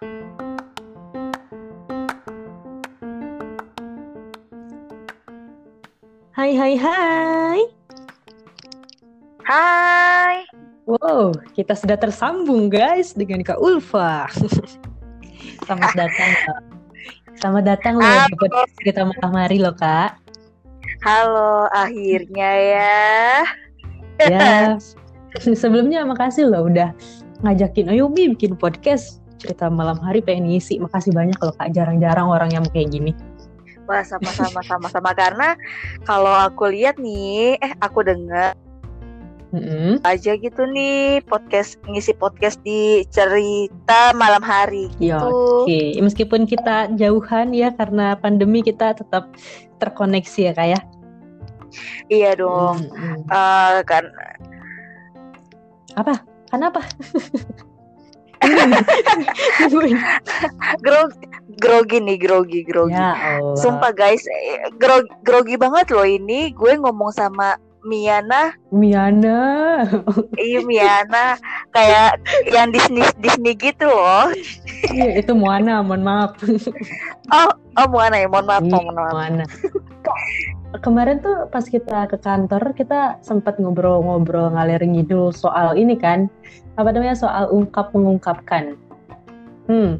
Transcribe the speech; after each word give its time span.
Hai 0.00 0.08
hai 6.56 6.72
hai. 6.80 7.60
Hai. 9.44 10.48
Wow, 10.88 11.36
kita 11.52 11.76
sudah 11.76 12.00
tersambung 12.00 12.72
guys 12.72 13.12
dengan 13.12 13.44
Kak 13.44 13.60
Ulfa. 13.60 14.24
Selamat 15.68 15.92
datang. 15.92 16.32
Kak. 16.48 16.60
Selamat 17.36 17.64
datang 17.68 18.00
loh 18.00 18.24
di 18.24 18.34
podcast 18.40 18.72
cerita 18.80 19.04
malam 19.04 19.36
hari 19.36 19.60
loh 19.60 19.76
Kak. 19.76 20.16
Halo, 21.04 21.68
akhirnya 21.76 22.50
ya. 22.56 23.04
Ya, 24.16 24.80
sebelumnya 25.60 26.08
makasih 26.08 26.48
loh 26.48 26.72
udah 26.72 26.88
ngajakin 27.44 27.92
Ayo 27.92 28.08
Mi 28.08 28.32
bikin 28.32 28.56
podcast 28.56 29.19
cerita 29.40 29.72
malam 29.72 29.96
hari 30.04 30.20
pengen 30.20 30.52
ngisi. 30.52 30.76
Makasih 30.76 31.16
banyak 31.16 31.40
loh 31.40 31.56
Kak, 31.56 31.72
jarang-jarang 31.72 32.28
orang 32.28 32.52
yang 32.52 32.64
kayak 32.68 32.92
gini. 32.92 33.12
Wah, 33.88 34.04
sama-sama 34.06 34.62
sama-sama 34.62 35.10
karena 35.16 35.58
kalau 36.06 36.30
aku 36.30 36.70
lihat 36.70 37.00
nih, 37.00 37.58
eh 37.58 37.72
aku 37.82 38.06
dengar 38.06 38.54
Mm-mm. 39.50 39.98
aja 40.06 40.38
gitu 40.38 40.62
nih 40.62 41.18
podcast 41.26 41.74
ngisi 41.90 42.14
podcast 42.14 42.62
di 42.62 43.02
cerita 43.10 44.14
malam 44.14 44.38
hari 44.46 44.86
Ya, 45.02 45.18
gitu. 45.18 45.66
Oke, 45.66 45.98
meskipun 45.98 46.46
kita 46.46 46.94
jauhan 46.94 47.50
ya 47.50 47.74
karena 47.74 48.14
pandemi 48.14 48.62
kita 48.62 48.94
tetap 48.94 49.26
terkoneksi 49.82 50.40
ya 50.46 50.52
Kak 50.54 50.68
ya. 50.70 50.80
Iya 52.06 52.30
dong. 52.38 52.78
Mm-mm. 52.78 53.26
Eh, 53.26 53.78
kan 53.90 54.06
Apa? 55.98 56.22
Kenapa? 56.50 56.86
grog 60.84 61.10
grogi 61.60 61.98
nih, 62.00 62.16
grogi, 62.16 62.60
grogi. 62.64 62.96
ya 62.96 63.12
Allah. 63.38 63.56
Sumpah 63.58 63.92
guys, 63.92 64.24
eh, 64.24 64.70
gro- 64.80 65.10
grogi 65.20 65.60
banget 65.60 65.92
loh 65.92 66.06
ini. 66.06 66.54
Gue 66.56 66.78
ngomong 66.78 67.12
sama 67.12 67.58
Miana, 67.80 68.52
Miana. 68.68 69.40
iya 70.36 70.60
Miana, 70.60 71.40
kayak 71.72 72.20
yang 72.52 72.68
Disney 72.72 73.04
Disney 73.20 73.56
gitu 73.56 73.88
loh. 73.88 74.28
Iya, 74.92 75.24
itu 75.24 75.32
Moana, 75.32 75.80
mohon 75.80 76.04
maaf. 76.04 76.36
Oh, 77.32 77.48
oh 77.76 77.86
Moana 77.88 78.20
ya, 78.20 78.28
mohon 78.28 78.46
maaf, 78.48 78.60
Iya, 78.60 78.72
mohon 78.76 78.94
maaf. 78.96 79.12
Moana. 79.16 79.44
Kemarin 80.70 81.18
tuh 81.18 81.50
pas 81.50 81.66
kita 81.66 82.06
ke 82.06 82.14
kantor, 82.22 82.70
kita 82.78 83.18
sempat 83.26 83.58
ngobrol-ngobrol 83.58 84.54
ngalir 84.54 84.78
ngidul 84.78 85.34
soal 85.34 85.74
ini 85.74 85.98
kan. 85.98 86.30
Apa 86.78 86.94
namanya? 86.94 87.18
Soal 87.18 87.50
ungkap 87.50 87.90
mengungkapkan. 87.90 88.78
Hmm. 89.66 89.98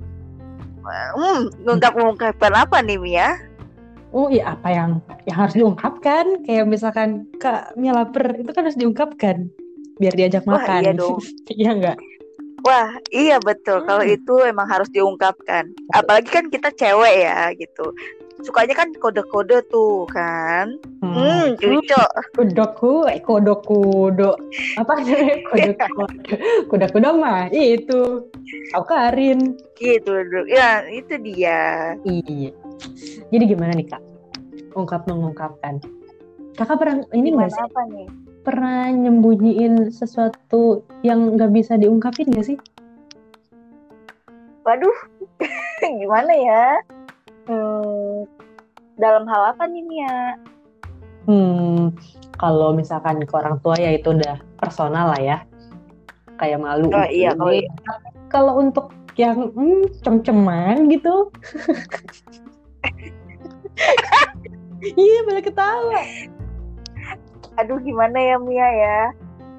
Hmm, 0.87 1.41
ngungkap-ngungkapkan 1.67 2.53
apa 2.55 2.87
nih 2.87 3.03
Mia? 3.03 3.35
Oh 4.11 4.27
iya 4.27 4.55
apa 4.59 4.71
yang 4.71 4.91
yang 5.27 5.37
harus 5.43 5.55
diungkapkan? 5.59 6.47
Kayak 6.47 6.67
misalkan 6.71 7.27
Kak 7.43 7.75
Mia 7.75 7.91
lapar, 7.95 8.39
itu 8.39 8.51
kan 8.55 8.67
harus 8.67 8.79
diungkapkan 8.79 9.51
biar 9.98 10.15
diajak 10.17 10.47
Wah, 10.47 10.59
makan. 10.63 10.81
iya 10.87 10.93
dong. 10.95 11.19
Iya 11.61 11.71
enggak? 11.77 11.98
Wah, 12.63 12.91
iya 13.11 13.37
betul. 13.43 13.83
Kalau 13.85 14.03
Hmm. 14.07 14.15
itu 14.17 14.35
emang 14.47 14.67
harus 14.71 14.87
diungkapkan. 14.91 15.71
Apalagi 15.91 16.31
kan 16.31 16.47
kita 16.47 16.71
cewek 16.75 17.27
ya 17.27 17.51
gitu. 17.59 17.91
Sukanya 18.41 18.72
kan 18.72 18.88
kode-kode 18.96 19.60
tuh 19.69 20.08
kan. 20.08 20.80
Hmm, 21.05 21.56
cucok. 21.60 22.08
Kudoku, 22.33 23.05
eh 23.08 23.20
kodok 23.20 23.60
kudo. 23.69 24.36
Apa. 24.80 24.96
Kuda 26.70 26.86
kuda 26.88 27.08
mah 27.12 27.52
itu. 27.52 28.24
Aku 28.72 28.84
Karin. 28.88 29.61
Gitu. 29.77 30.12
Ya, 30.48 30.84
itu 30.88 31.14
dia. 31.20 31.94
Iya. 32.05 32.50
Jadi 33.28 33.44
gimana 33.44 33.77
nih 33.77 33.86
kak? 33.92 34.02
Ungkap 34.72 35.05
mengungkapkan. 35.05 35.83
Kakak 36.56 36.77
pernah 36.80 36.96
ini 37.12 37.28
nggak 37.33 37.50
sih? 37.52 37.62
Apa 37.64 37.83
nih? 37.92 38.08
Pernah 38.40 38.89
nyembunyiin 38.92 39.92
sesuatu 39.92 40.84
yang 41.05 41.36
nggak 41.36 41.52
bisa 41.52 41.77
diungkapin 41.77 42.33
nggak 42.33 42.46
sih? 42.55 42.56
Waduh. 44.64 44.96
Gimana 46.00 46.33
ya? 46.33 46.64
Hmm, 47.50 48.30
dalam 48.94 49.27
hal 49.27 49.42
apa 49.50 49.66
nih 49.66 49.83
Mia? 49.83 50.38
Hmm, 51.27 51.90
kalau 52.38 52.70
misalkan 52.70 53.27
ke 53.27 53.34
orang 53.34 53.58
tua 53.58 53.74
ya 53.74 53.90
itu 53.90 54.14
udah 54.14 54.38
personal 54.62 55.11
lah 55.11 55.18
ya. 55.18 55.38
Kayak 56.38 56.62
malu. 56.62 56.94
Oh, 56.94 57.08
iya, 57.11 57.34
kalau 57.34 57.50
Jadi, 57.50 57.66
kalau 58.30 58.52
untuk 58.62 58.86
yang 59.18 59.50
hmm, 59.50 59.90
cem-ceman 60.06 60.86
gitu. 60.86 61.27
Iya, 64.80 65.20
boleh 65.28 65.44
ketawa. 65.44 66.00
Aduh, 67.61 67.77
gimana 67.84 68.17
ya 68.17 68.40
Mia 68.40 68.68
ya? 68.72 69.00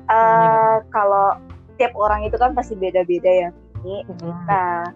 Eh, 0.09 0.75
kalau 0.90 1.38
tiap 1.78 1.94
orang 1.94 2.25
itu 2.25 2.41
kan 2.41 2.58
pasti 2.58 2.73
beda-beda 2.73 3.29
ya. 3.29 3.50
Mi. 3.85 4.02
Nah, 4.50 4.90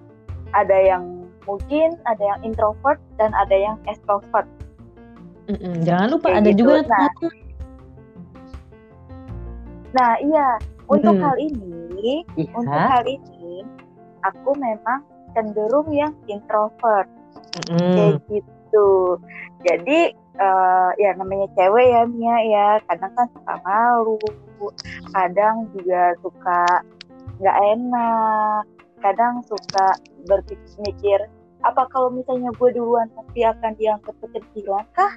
ada 0.49 0.77
yang 0.81 1.14
mungkin 1.45 1.95
ada 2.09 2.23
yang 2.23 2.39
introvert 2.41 2.99
dan 3.17 3.31
ada 3.37 3.55
yang 3.55 3.77
extrovert. 3.85 4.45
Mm-mm, 5.45 5.85
Jangan 5.85 6.07
lupa 6.17 6.27
Kayak 6.33 6.39
ada 6.41 6.49
gitu. 6.51 6.59
juga 6.61 6.73
Nah, 6.89 7.09
Nah, 9.95 10.11
iya, 10.19 10.47
untuk 10.91 11.15
Hmm. 11.15 11.23
hal 11.23 11.35
ini, 11.39 12.27
untuk 12.51 12.67
Iya. 12.67 12.91
hal 12.91 13.03
ini 13.07 13.63
aku 14.27 14.51
memang 14.59 14.99
cenderung 15.31 15.87
yang 15.95 16.11
introvert 16.27 17.07
Mm-mm. 17.55 17.95
kayak 17.95 18.19
gitu. 18.27 19.15
Jadi 19.63 20.11
eh, 20.35 20.89
ya 20.99 21.15
namanya 21.15 21.47
cewek 21.55 21.95
ya 21.95 22.03
Mia 22.11 22.37
ya, 22.43 22.67
kadang 22.91 23.11
kan 23.15 23.27
suka 23.31 23.55
malu, 23.63 24.19
kadang 25.15 25.63
juga 25.71 26.11
suka 26.19 26.83
nggak 27.39 27.57
enak, 27.71 28.63
kadang 29.05 29.45
suka 29.45 29.93
berpikir 30.25 31.29
apa 31.61 31.85
kalau 31.93 32.09
misalnya 32.09 32.49
gue 32.57 32.69
duluan 32.73 33.05
pasti 33.13 33.45
akan 33.45 33.77
dianggap 33.77 34.15
kekecilan 34.25 34.85
kah? 34.97 35.13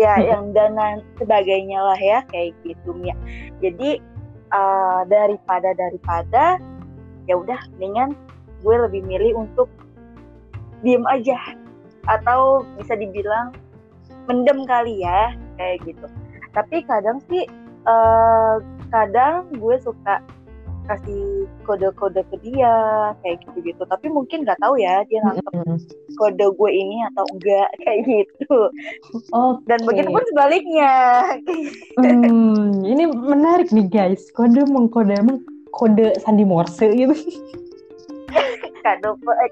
Ya 0.00 0.16
Mm-mm. 0.16 0.28
yang 0.32 0.44
dan 0.56 1.04
sebagainya 1.20 1.76
lah 1.76 2.00
ya 2.00 2.24
kayak 2.32 2.56
gitu 2.64 2.96
Mia. 2.96 3.12
Jadi 3.60 4.00
eh, 4.48 5.00
daripada 5.12 5.76
daripada 5.76 6.56
ya 7.28 7.36
udah 7.36 7.60
mendingan 7.76 8.16
gue 8.64 8.74
lebih 8.88 9.04
milih 9.04 9.44
untuk 9.44 9.68
diem 10.80 11.04
aja 11.04 11.36
atau 12.08 12.64
bisa 12.80 12.96
dibilang 12.96 13.52
mendem 14.24 14.64
kali 14.64 15.04
ya 15.04 15.36
kayak 15.60 15.84
gitu 15.84 16.06
tapi 16.56 16.82
kadang 16.84 17.20
sih 17.28 17.44
eh, 17.84 18.56
kadang 18.88 19.46
gue 19.54 19.76
suka 19.80 20.24
kasih 20.90 21.46
kode-kode 21.62 22.26
ke 22.34 22.36
dia 22.42 22.74
kayak 23.22 23.38
gitu-gitu 23.46 23.82
tapi 23.86 24.10
mungkin 24.10 24.42
nggak 24.42 24.58
tahu 24.58 24.74
ya 24.74 25.06
dia 25.06 25.22
nangkep 25.22 25.54
kode 26.18 26.46
gue 26.50 26.70
ini 26.74 27.06
atau 27.14 27.24
enggak 27.30 27.68
kayak 27.86 28.00
gitu 28.10 28.58
Oke. 29.30 29.62
dan 29.70 29.80
begitu 29.86 30.10
pun 30.10 30.24
sebaliknya 30.34 30.94
Hmm, 32.00 32.80
ini 32.84 33.08
menarik 33.10 33.70
nih 33.72 33.86
guys. 33.88 34.28
Kode 34.32 34.64
mengkode 34.68 35.12
emang 35.16 35.44
kode 35.74 36.16
sandi 36.20 36.44
Morse 36.46 36.86
gitu. 36.92 37.12
kode 38.84 39.08
eh, 39.44 39.50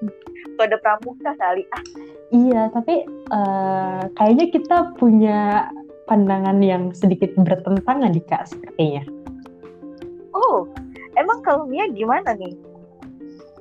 kode 0.56 0.76
pramuka 0.80 1.30
kali 1.36 1.62
ah 1.74 1.82
Iya, 2.28 2.68
tapi 2.72 3.04
eh, 3.08 4.02
kayaknya 4.16 4.46
kita 4.52 4.76
punya 4.96 5.68
pandangan 6.08 6.60
yang 6.64 6.92
sedikit 6.96 7.36
bertentangan 7.36 8.12
nih 8.12 8.24
kak 8.24 8.48
sepertinya. 8.48 9.04
oh 10.32 10.68
emang 11.18 11.42
kalau 11.42 11.66
Mia 11.66 11.90
gimana 11.90 12.32
nih 12.38 12.54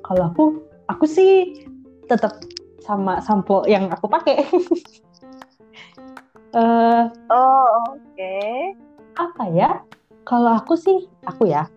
Kalau 0.06 0.32
aku, 0.32 0.44
aku 0.88 1.04
sih 1.04 1.66
tetap 2.08 2.40
sama 2.80 3.20
sampo 3.20 3.68
yang 3.68 3.92
aku 3.92 4.08
pakai. 4.08 4.44
Eh, 6.48 7.04
oh 7.28 7.92
oke 7.92 8.40
apa 9.20 9.44
ya? 9.52 9.84
Kalau 10.24 10.56
aku 10.56 10.80
sih, 10.80 11.04
aku 11.28 11.44
ya, 11.44 11.68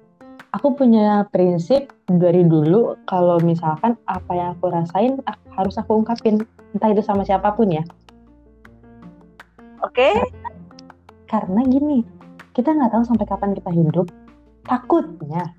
aku 0.56 0.76
punya 0.80 1.28
prinsip 1.28 1.92
dari 2.08 2.44
dulu 2.44 2.96
kalau 3.08 3.40
misalkan 3.44 4.00
apa 4.08 4.32
yang 4.32 4.50
aku 4.56 4.72
rasain 4.72 5.20
harus 5.56 5.76
aku 5.76 6.00
ungkapin, 6.00 6.44
entah 6.72 6.92
itu 6.92 7.04
sama 7.04 7.28
siapa 7.28 7.52
pun 7.56 7.68
ya. 7.68 7.84
oke 9.84 10.10
Karena 11.28 11.64
gini, 11.64 12.04
kita 12.52 12.76
nggak 12.76 12.92
tahu 12.92 13.04
sampai 13.08 13.26
kapan 13.28 13.52
kita 13.56 13.72
hidup. 13.72 14.08
Takutnya, 14.68 15.56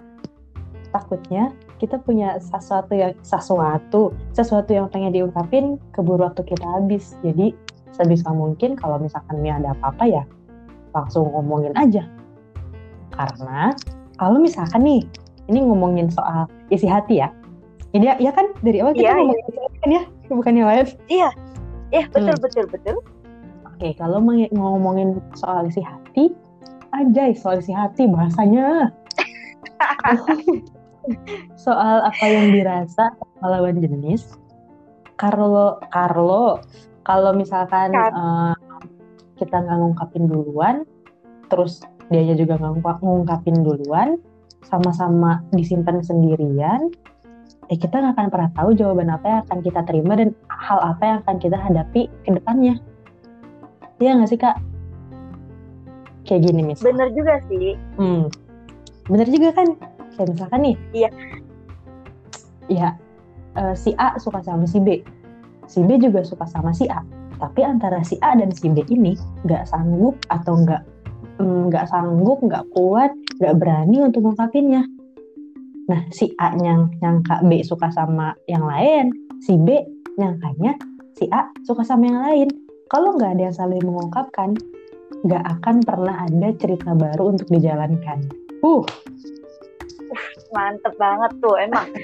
takutnya 0.92 1.50
kita 1.80 1.98
punya 1.98 2.38
sesuatu 2.38 2.92
yang 2.94 3.16
sesuatu, 3.26 4.14
sesuatu 4.36 4.70
yang 4.70 4.86
pengen 4.92 5.10
diungkapin 5.10 5.80
keburu 5.90 6.28
waktu 6.28 6.46
kita 6.46 6.62
habis. 6.62 7.16
Jadi 7.26 7.56
sebisa 7.90 8.30
mungkin 8.30 8.78
kalau 8.78 9.00
misalkan 9.02 9.42
Mia 9.42 9.58
ada 9.58 9.74
apa-apa 9.74 10.04
ya 10.06 10.22
langsung 10.94 11.32
ngomongin 11.32 11.72
aja. 11.74 12.04
Karena 13.12 13.72
kalau 14.20 14.38
misalkan 14.38 14.84
nih, 14.84 15.02
ini 15.50 15.58
ngomongin 15.64 16.12
soal 16.12 16.46
isi 16.70 16.86
hati 16.86 17.18
ya. 17.24 17.32
Ini 17.92 18.14
ya, 18.14 18.14
ya 18.20 18.30
kan 18.32 18.52
dari 18.64 18.80
awal 18.80 18.96
kita 18.96 19.12
Iya, 19.12 19.14
ngomong 19.20 19.36
kan 19.82 19.90
ya, 19.90 20.02
bukan 20.32 20.52
yang 20.56 20.68
lain. 20.70 20.86
Iya, 21.12 21.28
betul 22.12 22.36
Hmm. 22.36 22.44
betul 22.44 22.64
betul. 22.72 22.96
Oke, 23.68 23.88
kalau 23.98 24.22
meng- 24.22 24.48
ngomongin 24.54 25.18
soal 25.36 25.66
isi 25.68 25.82
hati, 25.84 26.32
anjay 26.94 27.34
soal 27.36 27.58
isi 27.60 27.74
hati 27.74 28.06
bahasanya. 28.08 28.94
soal 31.58 32.02
apa 32.04 32.24
yang 32.26 32.54
dirasa 32.54 33.12
lawan 33.42 33.78
jenis. 33.78 34.38
Carlo, 35.18 35.78
Carlo, 35.92 36.62
kalau 37.06 37.30
misalkan 37.34 37.94
eh, 37.94 38.54
kita 39.38 39.56
nggak 39.62 39.78
ngungkapin 39.78 40.24
duluan, 40.26 40.86
terus 41.46 41.82
dianya 42.10 42.34
juga 42.34 42.58
nggak 42.58 42.72
ngungkap- 42.78 43.02
ngungkapin 43.02 43.56
duluan, 43.62 44.18
sama-sama 44.66 45.42
disimpan 45.54 46.02
sendirian, 46.02 46.90
eh 47.70 47.78
kita 47.78 48.02
nggak 48.02 48.14
akan 48.18 48.28
pernah 48.30 48.50
tahu 48.54 48.70
jawaban 48.74 49.10
apa 49.10 49.26
yang 49.26 49.40
akan 49.46 49.58
kita 49.62 49.80
terima 49.86 50.12
dan 50.18 50.34
hal 50.50 50.78
apa 50.82 51.02
yang 51.02 51.18
akan 51.26 51.36
kita 51.38 51.56
hadapi 51.58 52.10
ke 52.26 52.30
depannya. 52.34 52.78
Iya 54.02 54.18
nggak 54.18 54.30
sih 54.30 54.40
kak? 54.40 54.56
Kayak 56.26 56.50
gini 56.50 56.60
misal. 56.66 56.90
Bener 56.90 57.08
juga 57.14 57.34
sih. 57.46 57.78
Hmm. 57.98 58.26
Bener 59.06 59.26
juga 59.30 59.50
kan? 59.54 59.68
Kayak 60.16 60.28
misalkan 60.36 60.60
nih. 60.64 60.76
Iya. 60.92 61.10
Ya, 62.70 62.88
eh, 63.58 63.74
si 63.74 63.90
A 63.98 64.16
suka 64.16 64.40
sama 64.44 64.64
si 64.68 64.78
B. 64.78 65.02
Si 65.66 65.80
B 65.82 65.98
juga 66.00 66.22
suka 66.22 66.46
sama 66.48 66.72
si 66.72 66.88
A. 66.88 67.02
Tapi 67.42 67.60
antara 67.66 68.00
si 68.06 68.16
A 68.22 68.38
dan 68.38 68.54
si 68.54 68.70
B 68.70 68.86
ini 68.86 69.18
nggak 69.42 69.66
sanggup 69.66 70.14
atau 70.30 70.62
nggak 70.62 70.82
mm, 71.42 71.72
nggak 71.72 71.90
sanggup, 71.90 72.38
nggak 72.38 72.64
kuat, 72.70 73.10
nggak 73.42 73.54
berani 73.58 73.98
untuk 74.06 74.22
ngungkapinnya. 74.30 74.86
Nah, 75.90 76.00
si 76.14 76.30
A 76.38 76.54
yang 76.54 76.94
nyangka 77.02 77.42
B 77.42 77.66
suka 77.66 77.90
sama 77.90 78.38
yang 78.46 78.62
lain, 78.62 79.10
si 79.42 79.58
B 79.58 79.82
nyangkanya 80.14 80.78
si 81.18 81.26
A 81.34 81.50
suka 81.66 81.82
sama 81.82 82.06
yang 82.06 82.20
lain. 82.22 82.48
Kalau 82.88 83.16
nggak 83.16 83.38
ada 83.38 83.42
yang 83.50 83.56
saling 83.56 83.82
mengungkapkan, 83.82 84.54
nggak 85.24 85.44
akan 85.58 85.76
pernah 85.82 86.28
ada 86.28 86.48
cerita 86.58 86.92
baru 86.92 87.34
untuk 87.36 87.48
dijalankan. 87.48 88.26
Uh, 88.62 88.84
Mantep 90.52 90.94
banget 90.96 91.32
tuh 91.38 91.56
emang. 91.56 91.88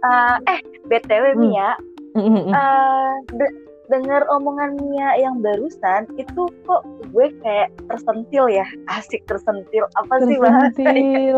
Eh, 0.00 0.36
eh, 0.48 0.60
BTW 0.88 1.36
Hmm. 1.36 1.40
Mia, 1.44 1.70
eh 2.16 3.10
de- 3.30 3.56
dengar 3.86 4.24
omongan 4.28 4.80
Mia 4.80 5.12
yang 5.14 5.44
barusan 5.44 6.08
itu 6.16 6.48
kok 6.64 6.80
gue 7.06 7.28
kayak 7.40 7.68
tersentil 7.84 8.48
ya 8.48 8.64
asik 8.88 9.20
tersentil 9.26 9.84
apa 9.92 10.14
sih 10.22 10.40
bahasanya 10.40 10.72
tersentil. 10.72 11.36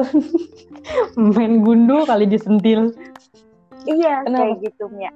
Main 1.34 1.54
gundu 1.60 2.06
kali 2.06 2.22
disentil. 2.24 2.94
iya 3.82 4.22
Kenapa? 4.22 4.38
kayak 4.38 4.56
gitu 4.62 4.84
Mia 4.94 5.10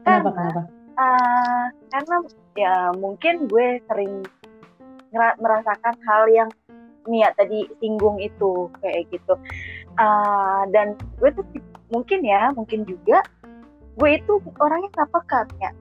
Kenapa 0.00 0.28
karena 0.30 0.32
kenapa? 0.32 0.60
eh, 0.96 1.64
karena 1.92 2.16
ya 2.56 2.74
mungkin 2.96 3.34
gue 3.44 3.66
sering 3.84 4.24
ngera- 5.12 5.36
merasakan 5.36 5.94
hal 6.00 6.24
yang 6.30 6.48
Mia 7.04 7.28
tadi 7.34 7.68
singgung 7.76 8.16
itu 8.18 8.72
kayak 8.80 9.04
gitu 9.12 9.36
Eh, 9.96 10.62
dan 10.76 10.92
gue 11.16 11.30
tuh 11.32 11.44
mungkin 11.88 12.20
ya 12.20 12.52
mungkin 12.52 12.84
juga 12.84 13.24
gue 13.96 14.10
itu 14.12 14.32
orangnya 14.60 14.92
nggak 14.92 15.08
peka 15.08 15.40
ya 15.56 15.72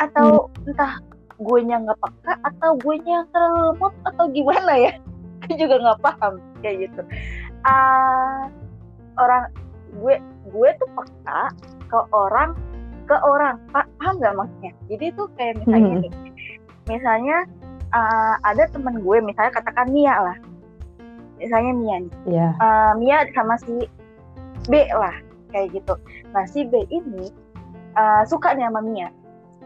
atau 0.00 0.48
entah 0.64 0.96
gue 1.36 1.58
nya 1.60 1.76
nggak 1.84 2.00
peka 2.00 2.32
atau 2.48 2.80
gue 2.80 2.96
nya 3.04 3.28
terlalu 3.28 3.76
lemot 3.76 3.94
atau 4.08 4.24
gimana 4.32 4.72
ya. 4.78 4.92
Gue 5.42 5.58
juga 5.58 5.74
nggak 5.82 6.00
paham 6.06 6.38
kayak 6.62 6.86
gitu. 6.86 7.02
Ah, 7.66 8.46
orang 9.18 9.50
gue 9.98 10.14
gue 10.48 10.68
tuh 10.78 10.88
peka 10.94 11.50
ke 11.90 11.98
orang 12.14 12.54
ke 13.10 13.16
orang. 13.26 13.58
Pa- 13.74 13.90
paham 14.00 14.22
nggak 14.22 14.38
maksudnya? 14.38 14.72
Jadi 14.86 15.06
tuh 15.18 15.26
kayak 15.36 15.60
misalnya 15.60 15.92
Hmm. 15.92 16.02
nih 16.06 16.12
misalnya 16.88 17.36
ah, 17.92 18.34
ada 18.46 18.64
temen 18.70 19.02
gue 19.02 19.16
misalnya 19.20 19.52
katakan 19.60 19.90
Mia 19.92 20.14
lah 20.16 20.36
misalnya 21.42 21.72
Mia 21.74 21.96
nih 22.06 22.12
Ya. 22.30 22.48
eh, 22.54 22.92
Mia 23.02 23.18
sama 23.34 23.58
si 23.58 23.74
B 24.70 24.72
lah 24.94 25.14
kayak 25.50 25.74
gitu. 25.74 25.94
Nah 26.30 26.46
si 26.46 26.62
B 26.64 26.86
ini 26.88 27.26
eh, 27.98 28.22
suka 28.30 28.54
nih 28.54 28.70
sama 28.70 28.80
Mia. 28.80 29.10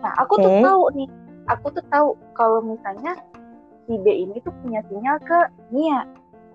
Nah 0.00 0.12
aku 0.16 0.40
tuh 0.40 0.50
Oke. 0.50 0.62
tahu 0.64 0.82
nih, 0.96 1.08
aku 1.52 1.66
tuh 1.76 1.84
tahu 1.92 2.08
kalau 2.32 2.64
misalnya 2.64 3.12
si 3.86 3.94
B 4.00 4.06
ini 4.08 4.40
tuh 4.42 4.52
punya 4.64 4.80
sinyal 4.88 5.16
ke 5.22 5.38
Mia 5.70 6.00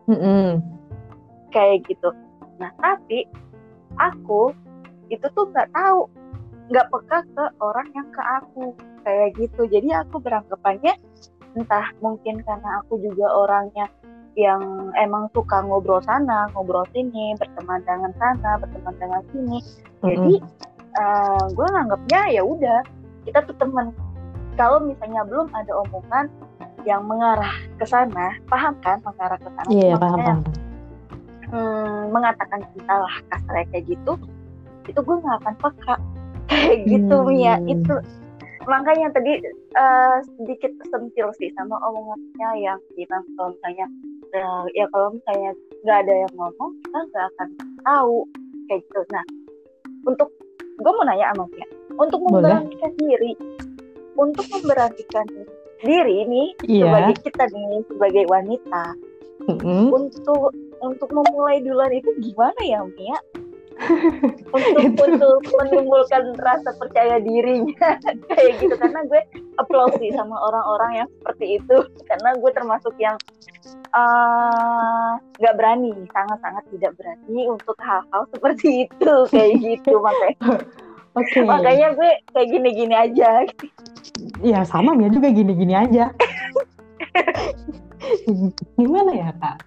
Mm-mm. 0.10 0.60
kayak 1.54 1.86
gitu. 1.86 2.10
Nah 2.58 2.74
tapi 2.82 3.30
aku 4.02 4.52
itu 5.14 5.26
tuh 5.36 5.46
nggak 5.52 5.70
tahu, 5.76 6.08
nggak 6.72 6.88
peka 6.90 7.20
ke 7.36 7.44
orang 7.60 7.88
yang 7.94 8.08
ke 8.10 8.22
aku 8.42 8.74
kayak 9.06 9.30
gitu. 9.38 9.68
Jadi 9.70 9.90
aku 9.96 10.20
beranggapannya 10.24 10.96
entah 11.52 11.88
mungkin 12.00 12.40
karena 12.48 12.80
aku 12.84 12.96
juga 13.04 13.28
orangnya 13.28 13.92
yang 14.36 14.62
emang 14.96 15.28
suka 15.36 15.60
ngobrol 15.62 16.00
sana, 16.02 16.48
ngobrol 16.56 16.88
sini, 16.96 17.36
berteman 17.36 17.84
dengan 17.84 18.12
sana, 18.16 18.58
berteman 18.58 18.96
dengan 18.96 19.22
sini. 19.30 19.60
Jadi 20.02 20.34
eh, 20.94 21.44
gue 21.52 21.68
nganggapnya 21.68 22.22
ya 22.32 22.44
udah 22.44 22.80
kita 23.24 23.44
tuh 23.44 23.56
teman. 23.60 23.92
Kalau 24.56 24.80
misalnya 24.80 25.24
belum 25.28 25.48
ada 25.52 25.72
omongan 25.88 26.28
yang 26.84 27.06
mengarah 27.06 27.54
ke 27.78 27.86
sana, 27.86 28.36
paham 28.48 28.76
kan 28.82 29.00
mengarah 29.04 29.38
ke 29.38 29.50
sana? 29.52 29.70
Iya, 29.70 29.96
Maksudnya 29.96 29.98
paham 30.00 30.20
yang, 30.20 30.40
paham. 30.42 30.56
hmm, 31.52 32.00
mengatakan 32.12 32.60
cinta 32.74 32.96
lah 33.00 33.16
kasarnya 33.30 33.66
kayak 33.72 33.86
gitu, 33.88 34.14
itu 34.88 35.00
gue 35.00 35.16
nggak 35.22 35.38
akan 35.44 35.56
peka 35.60 35.96
kayak 36.50 36.78
gitu 36.88 37.16
Hmm. 37.16 37.28
Mia. 37.30 37.56
Itu 37.64 37.96
makanya 38.62 39.10
tadi 39.12 39.42
eh, 39.74 40.18
sedikit 40.38 40.72
sentil 40.86 41.34
sih 41.38 41.50
sama 41.56 41.78
omongannya 41.82 42.50
yang 42.62 42.80
bilang 42.94 43.24
kalau 43.34 43.54
misalnya 43.56 43.86
eh, 44.32 44.64
ya 44.76 44.86
kalau 44.92 45.16
misalnya 45.16 45.52
nggak 45.84 45.98
ada 46.08 46.14
yang 46.28 46.34
ngomong 46.38 46.72
kita 46.84 47.00
nggak 47.12 47.26
akan 47.36 47.50
tahu 47.84 48.18
kayak 48.68 48.82
gitu. 48.88 49.02
Nah 49.12 49.26
untuk 50.08 50.30
gue 50.82 50.92
mau 50.98 51.06
nanya 51.06 51.30
sama 51.34 51.46
Mia, 51.54 51.68
untuk 51.94 52.20
Boleh. 52.26 52.32
memberanikan 52.58 52.92
diri, 52.98 53.32
untuk 54.18 54.46
memberanikan 54.50 55.28
diri 55.82 56.18
nih 56.26 56.48
Iya. 56.66 56.86
sebagai 56.90 57.16
kita 57.26 57.44
nih 57.54 57.82
sebagai 57.90 58.26
wanita 58.30 58.84
Mm-mm. 59.50 59.90
untuk 59.90 60.54
untuk 60.82 61.10
memulai 61.14 61.62
duluan 61.62 61.94
itu 61.94 62.10
gimana 62.22 62.62
ya 62.66 62.82
Mia? 62.86 63.18
Untuk 64.56 64.84
Itu. 64.86 65.02
untuk 65.04 65.40
menimbulkan 65.58 66.24
rasa 66.38 66.72
percaya 66.78 67.18
dirinya 67.22 67.98
kayak 68.32 68.52
gitu 68.62 68.76
karena 68.78 69.02
gue 69.10 69.22
applause 69.58 69.96
sih 69.98 70.12
sama 70.14 70.38
orang-orang 70.38 71.04
yang 71.04 71.08
seperti 71.22 71.60
itu 71.62 71.78
karena 72.06 72.30
gue 72.38 72.52
termasuk 72.54 72.94
yang 73.02 73.18
eh, 73.94 75.12
nggak 75.42 75.56
berani 75.58 75.94
sangat-sangat 76.14 76.64
tidak 76.78 76.92
berani 77.00 77.42
untuk 77.50 77.78
hal-hal 77.82 78.24
seperti 78.30 78.86
itu 78.88 79.14
kayak 79.34 79.54
gitu 79.60 79.94
makanya 80.00 80.38
Oke. 81.12 81.44
makanya 81.44 81.88
gue 81.98 82.12
kayak 82.32 82.48
gini-gini 82.48 82.96
aja 82.96 83.44
Ya 84.42 84.62
sama 84.66 84.94
Mia 84.94 85.10
juga 85.10 85.30
gini-gini 85.30 85.74
aja. 85.74 86.14
Gimana 88.80 89.12
ya 89.14 89.30
kak? 89.38 89.58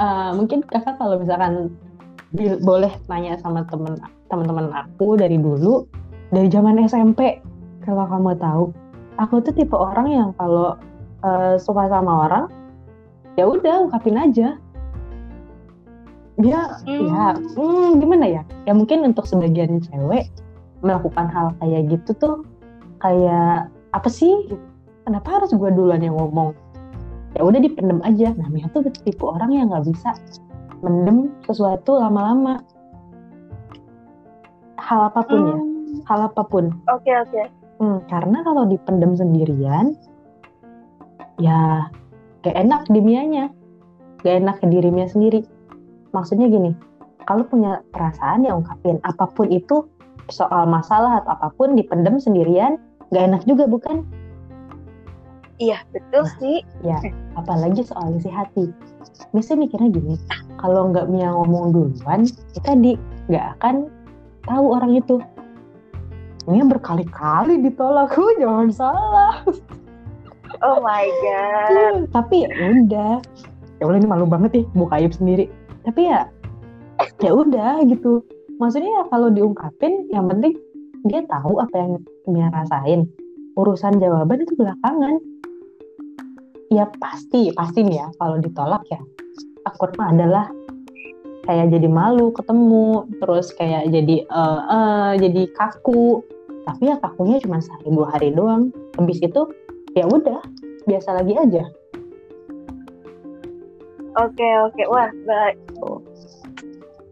Eh, 0.00 0.30
mungkin 0.36 0.64
kakak 0.64 0.96
kalau 0.96 1.20
misalkan 1.20 1.72
boleh 2.38 2.92
tanya 3.10 3.34
sama 3.42 3.66
temen 3.66 3.98
teman-teman 4.30 4.70
aku 4.70 5.18
dari 5.18 5.34
dulu 5.34 5.82
dari 6.30 6.46
zaman 6.46 6.78
SMP 6.86 7.42
kalau 7.82 8.06
kamu 8.06 8.38
tahu 8.38 8.64
aku 9.18 9.42
tuh 9.42 9.52
tipe 9.52 9.74
orang 9.74 10.06
yang 10.08 10.28
kalau 10.38 10.78
eh, 11.26 11.58
suka 11.58 11.90
sama 11.90 12.30
orang 12.30 12.44
ya 13.38 13.44
udah 13.46 13.88
ungkapin 13.88 14.16
aja. 14.20 14.60
Dia 16.40 16.60
Hmm. 16.88 17.04
ya 17.08 17.24
hmm, 17.36 18.00
gimana 18.00 18.24
ya? 18.24 18.42
Ya 18.64 18.72
mungkin 18.72 19.04
untuk 19.04 19.28
sebagian 19.28 19.80
cewek 19.84 20.32
melakukan 20.80 21.28
hal 21.28 21.52
kayak 21.60 21.92
gitu 21.92 22.10
tuh 22.16 22.36
kayak 23.04 23.68
apa 23.92 24.08
sih? 24.08 24.48
Kenapa 25.04 25.40
harus 25.40 25.52
gue 25.52 25.70
duluan 25.72 26.00
yang 26.00 26.16
ngomong? 26.16 26.56
Ya 27.36 27.44
udah 27.44 27.60
dipendem 27.60 28.00
aja. 28.04 28.32
Namanya 28.36 28.72
tuh 28.72 28.88
tipe 28.88 29.24
orang 29.24 29.52
yang 29.52 29.68
nggak 29.68 29.84
bisa 29.88 30.16
mendem 30.80 31.32
sesuatu 31.44 31.96
lama-lama. 31.96 32.64
Hal 34.80 35.12
apa 35.12 35.20
pun 35.24 35.40
ya. 35.44 35.56
Hmm, 35.56 36.00
hal 36.08 36.20
apa 36.32 36.42
pun. 36.44 36.64
Oke 36.90 37.12
oke. 37.12 37.42
Hmm, 37.80 37.98
karena 38.08 38.44
kalau 38.44 38.68
dipendem 38.68 39.16
sendirian 39.16 39.96
ya 41.40 41.88
gak 42.44 42.56
enak 42.56 42.88
di 42.88 43.00
mianya. 43.00 43.52
Gak 44.20 44.44
enak 44.44 44.60
ke 44.60 44.66
diri 44.68 44.92
Mia 44.92 45.08
sendiri. 45.08 45.40
Maksudnya 46.12 46.50
gini 46.50 46.76
kalau 47.24 47.46
punya 47.46 47.84
perasaan 47.94 48.44
ya 48.44 48.56
ungkapin. 48.56 48.98
Apa 49.06 49.30
pun 49.30 49.48
itu 49.52 49.86
soal 50.32 50.66
masalah 50.66 51.22
atau 51.22 51.30
apa 51.36 51.48
pun 51.54 51.78
dipendem 51.78 52.18
sendirian 52.18 52.78
gak 53.10 53.26
enak 53.30 53.42
juga 53.46 53.66
bukan 53.66 54.06
iya 55.60 55.78
betul 55.92 56.24
Nah. 56.26 56.36
sih. 56.40 56.58
apalagi 57.40 57.84
soal 57.84 58.16
isi 58.16 58.32
hati. 58.32 58.72
Sih 59.40 59.54
mikirnya 59.54 59.92
gini 59.92 60.16
kalau 60.58 60.90
nggak 60.90 61.06
Mia 61.12 61.30
ngomong 61.30 61.70
duluan 61.70 62.26
ya 62.56 62.60
tadi 62.64 62.98
nggak 63.30 63.46
akan 63.60 63.86
tahu 64.48 64.64
orang 64.74 64.98
itu. 64.98 65.20
Mia 66.48 66.64
berkali-kali 66.66 67.60
ditolak 67.62 68.16
oh, 68.16 68.32
jangan 68.40 68.68
salah. 68.72 69.44
Oh 70.64 70.82
my 70.82 71.06
god. 71.22 72.04
Tapi 72.16 72.48
ya 72.48 72.50
udah. 72.50 73.14
Ya 73.80 73.84
udah 73.88 73.96
ini 73.96 74.08
malu 74.08 74.26
banget 74.28 74.50
nih 74.60 74.64
buka 74.76 74.98
aib 75.00 75.12
sendiri. 75.14 75.46
Tapi 75.86 76.10
ya 76.10 76.26
ya 77.22 77.30
udah 77.32 77.84
gitu. 77.86 78.24
Maksudnya 78.60 78.92
ya 78.92 79.04
kalau 79.08 79.32
diungkapin 79.32 80.08
yang 80.12 80.28
penting 80.28 80.52
dia 81.08 81.24
tahu 81.28 81.60
apa 81.60 81.76
yang 81.76 81.92
Mia 82.28 82.48
rasain. 82.52 83.08
Urusan 83.56 84.00
jawaban 84.00 84.44
itu 84.44 84.52
belakangan 84.56 85.20
ya 86.70 86.86
pasti 87.02 87.50
pasti 87.50 87.82
nih 87.82 87.96
ya. 87.98 88.06
Kalau 88.16 88.38
ditolak 88.38 88.86
ya 88.88 89.02
mah 89.70 90.08
adalah 90.10 90.46
kayak 91.44 91.72
jadi 91.72 91.88
malu 91.90 92.32
ketemu 92.32 93.06
terus 93.22 93.52
kayak 93.54 93.90
jadi 93.90 94.16
eh 94.24 94.60
eh, 94.70 95.12
jadi 95.18 95.42
kaku. 95.52 96.22
Tapi 96.60 96.82
ya 96.86 96.96
kakunya 97.02 97.42
cuma 97.42 97.58
sehari 97.58 97.90
dua 97.90 98.06
hari 98.14 98.30
doang. 98.30 98.70
Habis 98.94 99.18
itu 99.20 99.50
ya 99.98 100.06
udah 100.06 100.40
biasa 100.86 101.18
lagi 101.18 101.34
aja. 101.34 101.64
Oke 104.18 104.48
oke. 104.66 104.82
Wah 104.90 105.10
ba- 105.26 105.58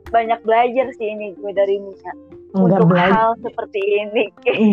banyak 0.09 0.41
belajar 0.41 0.87
sih 0.97 1.09
ini 1.13 1.37
gue 1.37 1.53
dari 1.53 1.77
Mia 1.85 2.13
nggak 2.57 2.81
untuk 2.81 2.97
hal 2.97 3.33
seperti 3.45 3.81
ini. 3.81 4.23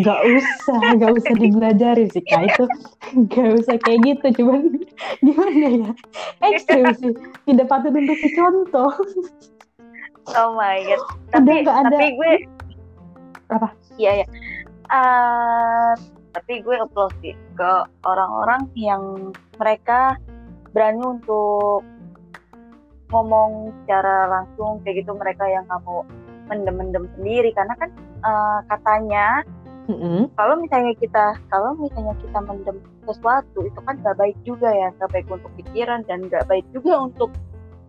Nggak 0.00 0.20
usah 0.24 0.80
nggak 0.96 1.12
usah 1.12 1.34
dipelajari 1.44 2.04
sih 2.08 2.24
kak. 2.24 2.48
Itu 2.48 2.64
nggak 3.28 3.48
usah 3.62 3.76
kayak 3.84 4.00
gitu 4.04 4.26
cuman 4.42 4.60
gimana 5.20 5.66
ya? 5.84 5.90
Ekstrim 6.40 6.88
sih. 7.00 7.12
Tidak 7.44 7.66
patut 7.68 7.92
untuk 7.92 8.16
dicontoh. 8.16 8.92
Oh 10.34 10.50
my 10.56 10.80
god. 10.88 11.00
Tapi 11.36 11.62
udah 11.62 11.74
ada. 11.84 11.92
tapi 11.92 12.06
gue 12.16 12.32
Apa? 13.46 13.68
iya 13.94 14.24
ya 14.24 14.26
Eh, 14.86 15.92
tapi 16.30 16.62
gue 16.62 16.78
applause 16.78 17.14
sih 17.18 17.34
ke 17.58 17.72
orang-orang 18.06 18.70
yang 18.78 19.34
mereka 19.58 20.14
berani 20.70 21.02
untuk 21.02 21.82
ngomong 23.10 23.74
secara 23.82 24.30
langsung 24.30 24.78
kayak 24.86 25.02
gitu 25.02 25.14
mereka 25.18 25.42
yang 25.50 25.66
mau 25.66 26.06
mendem-mendem 26.46 27.04
sendiri 27.18 27.50
karena 27.54 27.74
kan 27.78 27.90
eh, 28.22 28.58
katanya 28.70 29.42
Mm-mm. 29.86 30.26
kalau 30.34 30.58
misalnya 30.58 30.98
kita 30.98 31.38
kalau 31.46 31.78
misalnya 31.78 32.14
kita 32.18 32.38
mendem 32.42 32.76
sesuatu 33.06 33.62
itu 33.62 33.80
kan 33.86 33.94
gak 34.02 34.18
baik 34.18 34.34
juga 34.42 34.66
ya 34.74 34.90
gak 34.98 35.10
baik 35.14 35.30
untuk 35.30 35.50
pikiran 35.54 36.02
dan 36.10 36.26
gak 36.26 36.46
baik 36.50 36.66
juga 36.74 37.06
untuk 37.06 37.30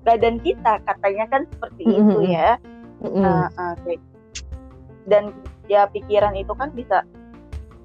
badan 0.05 0.37
kita 0.45 0.77
katanya 0.85 1.25
kan 1.33 1.41
seperti 1.49 1.83
Mm-mm. 1.89 2.05
itu 2.05 2.19
ya 2.37 2.61
ah, 3.17 3.73
oke. 3.73 3.97
dan 5.09 5.33
ya 5.65 5.89
pikiran 5.89 6.37
itu 6.37 6.53
kan 6.53 6.69
bisa 6.77 7.01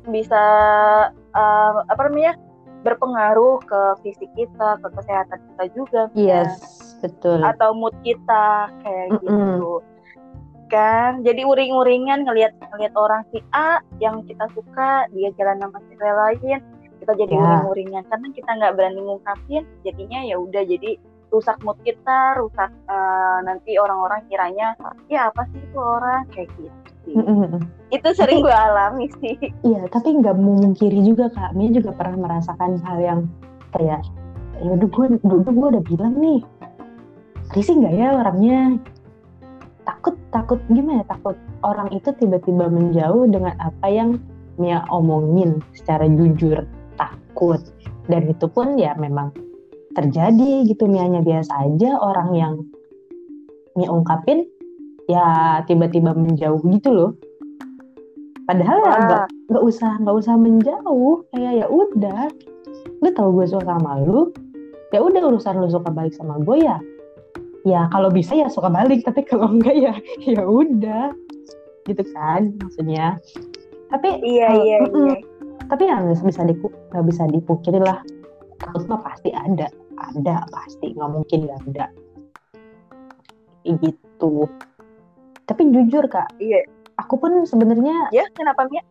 bisa 0.05 0.45
eh, 1.33 1.73
apa 1.89 2.01
namanya 2.13 2.37
berpengaruh 2.85 3.63
ke 3.65 3.81
fisik 4.05 4.29
kita 4.37 4.77
ke 4.83 4.89
kesehatan 4.93 5.39
kita 5.41 5.65
juga 5.73 6.03
yes 6.13 6.53
betul 7.01 7.41
atau 7.41 7.73
mood 7.73 7.95
kita 8.05 8.69
kayak 8.85 9.07
Mm-mm. 9.09 9.25
gitu 9.25 9.73
kan 10.73 11.21
jadi 11.21 11.45
uring-uringan 11.45 12.25
ngelihat 12.25 12.57
ngelihat 12.73 12.95
orang 12.97 13.23
si 13.29 13.45
A 13.53 13.85
yang 14.01 14.25
kita 14.25 14.49
suka 14.57 15.05
dia 15.13 15.29
jalan 15.37 15.61
sama 15.61 15.79
cewek 15.93 16.01
lain 16.17 16.59
kita 16.99 17.13
jadi 17.13 17.35
Ya. 17.37 17.45
uring-uringan 17.45 18.03
karena 18.09 18.29
kita 18.33 18.51
nggak 18.57 18.75
berani 18.81 19.01
ngungkapin 19.05 19.63
jadinya 19.85 20.21
ya 20.25 20.41
udah 20.41 20.65
jadi 20.65 20.97
rusak 21.29 21.57
mood 21.61 21.77
kita 21.85 22.37
rusak 22.37 22.73
eh, 22.89 23.39
nanti 23.45 23.77
orang-orang 23.77 24.25
kiranya 24.29 24.73
ya 25.09 25.29
apa 25.29 25.45
sih 25.53 25.61
itu 25.61 25.77
orang 25.77 26.25
kayak 26.33 26.49
gitu 26.57 26.73
sih. 27.03 27.17
Mm-mm. 27.19 27.59
itu 27.91 28.09
sering 28.15 28.41
gue 28.41 28.55
alami 28.55 29.11
sih 29.19 29.35
Iya, 29.67 29.91
tapi 29.91 30.15
nggak 30.23 30.39
memungkiri 30.39 31.03
juga 31.03 31.27
kak. 31.35 31.51
Mia 31.59 31.75
juga 31.75 31.91
pernah 31.93 32.31
merasakan 32.31 32.79
hal 32.87 32.99
yang 33.03 33.21
kayak, 33.75 34.07
ya 34.63 34.71
udah 34.71 34.87
gue, 34.87 35.07
dulu 35.19 35.51
gue 35.51 35.69
udah 35.75 35.83
bilang 35.83 36.15
nih, 36.15 36.39
risih 37.53 37.75
nggak 37.83 37.95
ya 37.99 38.09
orangnya? 38.15 38.79
Takut, 39.83 40.15
takut 40.31 40.61
gimana? 40.71 41.03
ya? 41.03 41.17
Takut 41.17 41.37
orang 41.67 41.91
itu 41.91 42.15
tiba-tiba 42.15 42.71
menjauh 42.71 43.27
dengan 43.27 43.55
apa 43.59 43.87
yang 43.91 44.19
Mia 44.61 44.85
omongin 44.93 45.65
secara 45.73 46.05
jujur, 46.07 46.69
takut. 47.01 47.59
Dan 48.07 48.29
itu 48.29 48.47
pun 48.53 48.77
ya 48.77 48.93
memang 49.01 49.33
terjadi 49.97 50.69
gitu. 50.69 50.85
Mianya 50.87 51.25
biasa 51.25 51.73
aja 51.73 51.97
orang 51.99 52.31
yang 52.37 52.55
Mia 53.75 53.89
ungkapin, 53.89 54.45
ya 55.09 55.61
tiba-tiba 55.65 56.13
menjauh 56.13 56.61
gitu 56.69 56.91
loh. 56.93 57.11
Padahal 58.45 58.79
ya 58.85 58.91
Wah. 58.91 59.01
nggak 59.09 59.25
nggak 59.49 59.65
usah 59.65 59.93
nggak 60.03 60.17
usah 60.19 60.35
menjauh 60.37 61.25
kayak 61.33 61.53
ya 61.65 61.67
udah 61.71 62.29
lu 63.03 63.11
tahu 63.15 63.29
gue 63.43 63.47
suka 63.51 63.79
sama 63.79 64.03
lu 64.03 64.31
ya 64.95 65.01
udah 65.03 65.23
urusan 65.29 65.59
lu 65.59 65.69
suka 65.71 65.91
balik 65.91 66.15
sama 66.15 66.39
gue 66.43 66.63
ya 66.63 66.79
ya 67.63 67.87
kalau 67.95 68.11
bisa 68.11 68.35
ya 68.35 68.51
suka 68.51 68.67
balik 68.71 69.07
tapi 69.07 69.23
kalau 69.23 69.51
enggak 69.51 69.77
ya 69.79 69.95
ya 70.27 70.43
udah. 70.43 71.15
Gitu 71.87 72.03
kan 72.15 72.55
maksudnya. 72.63 73.19
Tapi 73.91 74.09
iya 74.23 74.49
kalau- 74.51 74.65
iya 74.65 74.77
mm-mm. 74.87 75.07
iya. 75.07 75.17
Tapi 75.71 75.83
ya 75.89 75.97
nggak 76.03 76.27
bisa 76.27 76.43
dipu 76.47 76.67
nggak 76.91 77.05
bisa 77.07 77.23
dipungkiri 77.31 77.81
lah. 77.83 77.99
Takut 78.59 78.87
mah 78.87 79.03
pasti 79.03 79.31
ada 79.35 79.67
ada 79.99 80.47
pasti. 80.51 80.95
Nggak 80.95 81.11
mungkin 81.11 81.39
nggak 81.47 81.61
ada. 81.75 81.87
Gitu. 83.63 84.33
Tapi 85.43 85.63
jujur 85.75 86.07
kak 86.07 86.39
iya. 86.39 86.63
aku 86.99 87.19
pun 87.19 87.43
sebenarnya 87.47 88.11
ya 88.15 88.27
kenapa 88.35 88.67
Mia? 88.71 88.83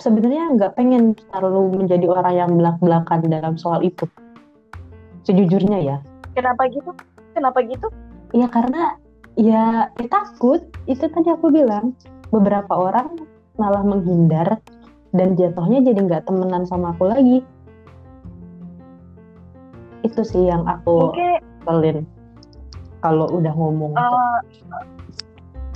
sebenarnya 0.00 0.56
nggak 0.56 0.72
pengen 0.80 1.12
terlalu 1.28 1.84
menjadi 1.84 2.08
orang 2.08 2.34
yang 2.36 2.50
belak-belakan 2.56 3.20
dalam 3.28 3.54
soal 3.60 3.84
itu. 3.84 4.08
Sejujurnya 5.28 5.78
ya. 5.84 5.96
kenapa 6.30 6.70
gitu 6.70 6.94
kenapa 7.34 7.62
gitu 7.64 7.88
Ya 8.30 8.46
karena 8.46 8.94
ya, 9.34 9.90
ya 9.90 10.06
takut. 10.06 10.62
Itu 10.86 11.10
tadi 11.10 11.34
aku 11.34 11.50
bilang 11.50 11.98
beberapa 12.30 12.70
orang 12.70 13.18
malah 13.58 13.82
menghindar 13.82 14.62
dan 15.10 15.34
jatuhnya 15.34 15.82
jadi 15.82 15.98
nggak 16.06 16.30
temenan 16.30 16.62
sama 16.70 16.94
aku 16.94 17.10
lagi. 17.10 17.42
Itu 20.06 20.22
sih 20.22 20.46
yang 20.46 20.62
aku 20.64 21.10
pelin 21.66 22.06
kalau 23.02 23.26
udah 23.34 23.52
ngomong. 23.52 23.92
eh, 23.98 24.38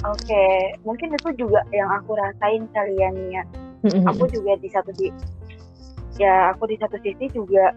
oke 0.04 0.44
mungkin 0.84 1.16
itu 1.16 1.28
juga 1.44 1.64
yang 1.72 1.88
aku 1.90 2.14
rasain 2.16 2.68
kalian 2.72 3.14
ya 3.32 3.42
Mm-mm. 3.84 4.04
aku 4.08 4.28
juga 4.32 4.56
di 4.60 4.68
satu 4.68 4.92
di 4.96 5.08
ya 6.20 6.52
aku 6.54 6.68
di 6.68 6.76
satu 6.76 6.96
sisi 7.00 7.28
juga 7.32 7.72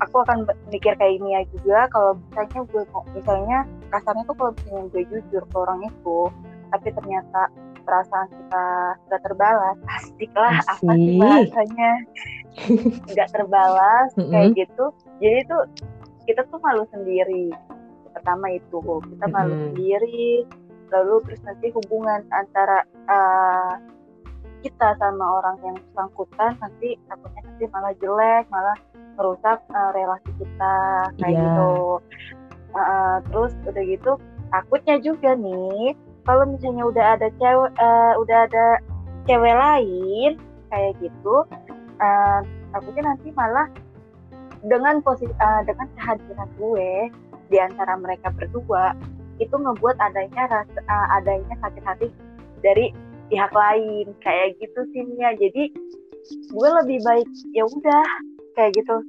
aku 0.00 0.16
akan 0.24 0.48
mikir 0.72 0.96
kayak 0.96 1.20
Mia 1.20 1.44
juga 1.52 1.90
kalau 1.92 2.16
misalnya 2.16 2.60
gue 2.70 2.82
misalnya 3.12 3.58
kasarnya 3.92 4.24
tuh 4.24 4.36
kalau 4.38 4.52
misalnya 4.56 4.84
gue 4.94 5.02
jujur 5.10 5.42
ke 5.44 5.56
orang 5.56 5.80
itu 5.84 6.20
tapi 6.72 6.88
ternyata 6.96 7.42
perasaan 7.82 8.28
kita 8.30 8.64
nggak 9.10 9.22
terbalas 9.26 9.78
asik 10.00 10.32
lah 10.32 10.54
apa 10.64 10.92
sih 10.96 11.18
Asik. 11.18 11.18
bahasanya 11.20 11.92
nggak 13.12 13.28
terbalas 13.34 14.08
kayak 14.32 14.48
Mm-mm. 14.54 14.58
gitu 14.58 14.84
jadi 15.20 15.38
tuh 15.50 15.62
kita 16.24 16.46
tuh 16.48 16.58
malu 16.62 16.86
sendiri 16.94 17.50
pertama 18.14 18.46
itu 18.54 18.78
kita 18.80 19.26
malu 19.28 19.52
Mm-mm. 19.52 19.64
sendiri 19.74 20.46
lalu 20.92 21.14
terus 21.24 21.40
nanti 21.48 21.66
hubungan 21.72 22.20
antara 22.30 22.84
eh, 23.08 23.72
kita 24.62 24.88
sama 24.96 25.42
orang 25.42 25.56
yang 25.66 25.76
bersangkutan 25.90 26.54
nanti 26.62 26.94
takutnya 27.10 27.40
nanti 27.44 27.64
malah 27.68 27.92
jelek 27.98 28.44
malah 28.48 28.76
merusak 29.18 29.58
eh, 29.68 29.90
relasi 29.92 30.30
kita 30.38 30.74
kayak 31.20 31.30
Iya. 31.34 31.42
gitu 31.42 31.72
eh, 32.72 33.16
terus 33.28 33.52
udah 33.68 33.84
gitu 33.84 34.12
takutnya 34.48 34.96
juga 35.02 35.30
nih 35.36 35.92
kalau 36.22 36.46
misalnya 36.46 36.84
udah 36.86 37.06
ada 37.18 37.28
cewek 37.36 37.70
eh, 37.76 38.12
udah 38.22 38.38
ada 38.46 38.66
cewek 39.26 39.54
lain 39.54 40.32
kayak 40.70 40.92
gitu 41.02 41.34
eh, 42.00 42.38
takutnya 42.72 43.02
nanti 43.12 43.28
malah 43.34 43.66
dengan 44.62 45.02
posisi 45.02 45.34
eh, 45.34 45.60
dengan 45.66 45.86
kehadiran 45.98 46.48
gue 46.56 46.90
di 47.50 47.58
antara 47.60 47.98
mereka 47.98 48.30
berdua 48.32 48.94
itu 49.42 49.52
ngebuat 49.52 49.98
adanya 49.98 50.46
rasa 50.48 50.78
eh, 50.80 51.06
adanya 51.18 51.54
sakit 51.60 51.82
hati 51.84 52.06
dari 52.62 52.94
pihak 53.32 53.52
lain. 53.56 54.06
Kayak 54.20 54.60
gitu 54.60 54.80
sih 54.92 55.02
Mia. 55.16 55.32
Jadi 55.40 55.72
gue 56.52 56.68
lebih 56.84 56.98
baik 57.00 57.28
ya 57.56 57.64
udah 57.64 58.04
kayak 58.60 58.76
gitu. 58.76 59.00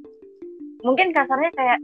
Mungkin 0.88 1.12
kasarnya 1.12 1.52
kayak 1.60 1.80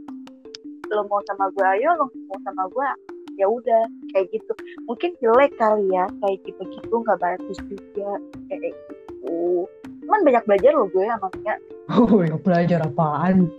lo 0.90 1.06
mau 1.06 1.22
sama 1.28 1.52
gue 1.54 1.66
ayo 1.78 1.94
lo 1.94 2.10
mau 2.10 2.38
sama 2.42 2.66
gue 2.72 2.88
ya 3.36 3.46
udah 3.46 3.84
kayak 4.16 4.32
gitu. 4.32 4.52
Mungkin 4.88 5.12
jelek 5.20 5.52
kali 5.60 5.86
ya 5.92 6.08
kayak 6.24 6.40
gitu 6.48 6.62
gitu 6.64 6.94
nggak 7.04 7.20
bagus 7.20 7.58
juga 7.68 8.10
kayak 8.48 8.72
gitu. 8.72 9.68
Cuman 10.08 10.26
banyak 10.26 10.44
belajar 10.48 10.72
lo 10.74 10.88
gue 10.88 11.04
sama 11.04 11.28
Mia. 11.38 11.54
Oh, 11.90 12.22
ya 12.22 12.38
belajar 12.38 12.86
apaan? 12.86 13.50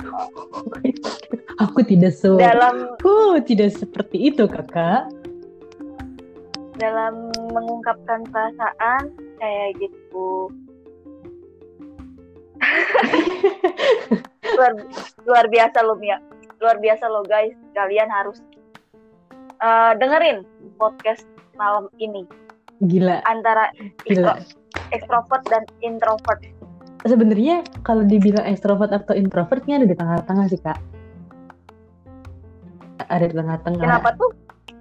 aku 1.63 1.79
tidak 1.85 2.15
se 2.15 2.27
dalam 2.39 2.95
Oh, 3.03 3.37
tidak 3.43 3.75
seperti 3.75 4.33
itu, 4.33 4.47
Kakak. 4.47 5.20
Dalam 6.81 7.29
mengungkapkan 7.53 8.25
perasaan 8.33 9.13
kayak 9.37 9.77
gitu. 9.77 10.49
Luar 14.57 14.73
luar 15.23 15.45
biasa 15.47 15.85
loh 15.85 15.97
Mia. 16.01 16.17
Luar 16.57 16.81
biasa 16.81 17.05
loh 17.05 17.21
guys. 17.21 17.53
Kalian 17.77 18.09
harus 18.09 18.41
uh, 19.61 19.93
dengerin 19.95 20.41
podcast 20.81 21.25
malam 21.53 21.85
ini. 22.01 22.25
Gila. 22.81 23.21
Antara 23.29 23.69
gila. 24.09 24.41
ekstrovert 24.91 25.45
dan 25.47 25.63
introvert. 25.85 26.41
Sebenarnya 27.05 27.65
kalau 27.85 28.05
dibilang 28.05 28.45
ekstrovert 28.49 28.91
atau 28.93 29.13
introvertnya 29.13 29.81
ada 29.81 29.87
di 29.87 29.95
tengah-tengah 29.97 30.45
sih 30.49 30.59
kak. 30.61 30.77
Ada 33.09 33.25
di 33.29 33.35
tengah-tengah. 33.37 33.81
Kenapa 33.81 34.09
tuh 34.17 34.29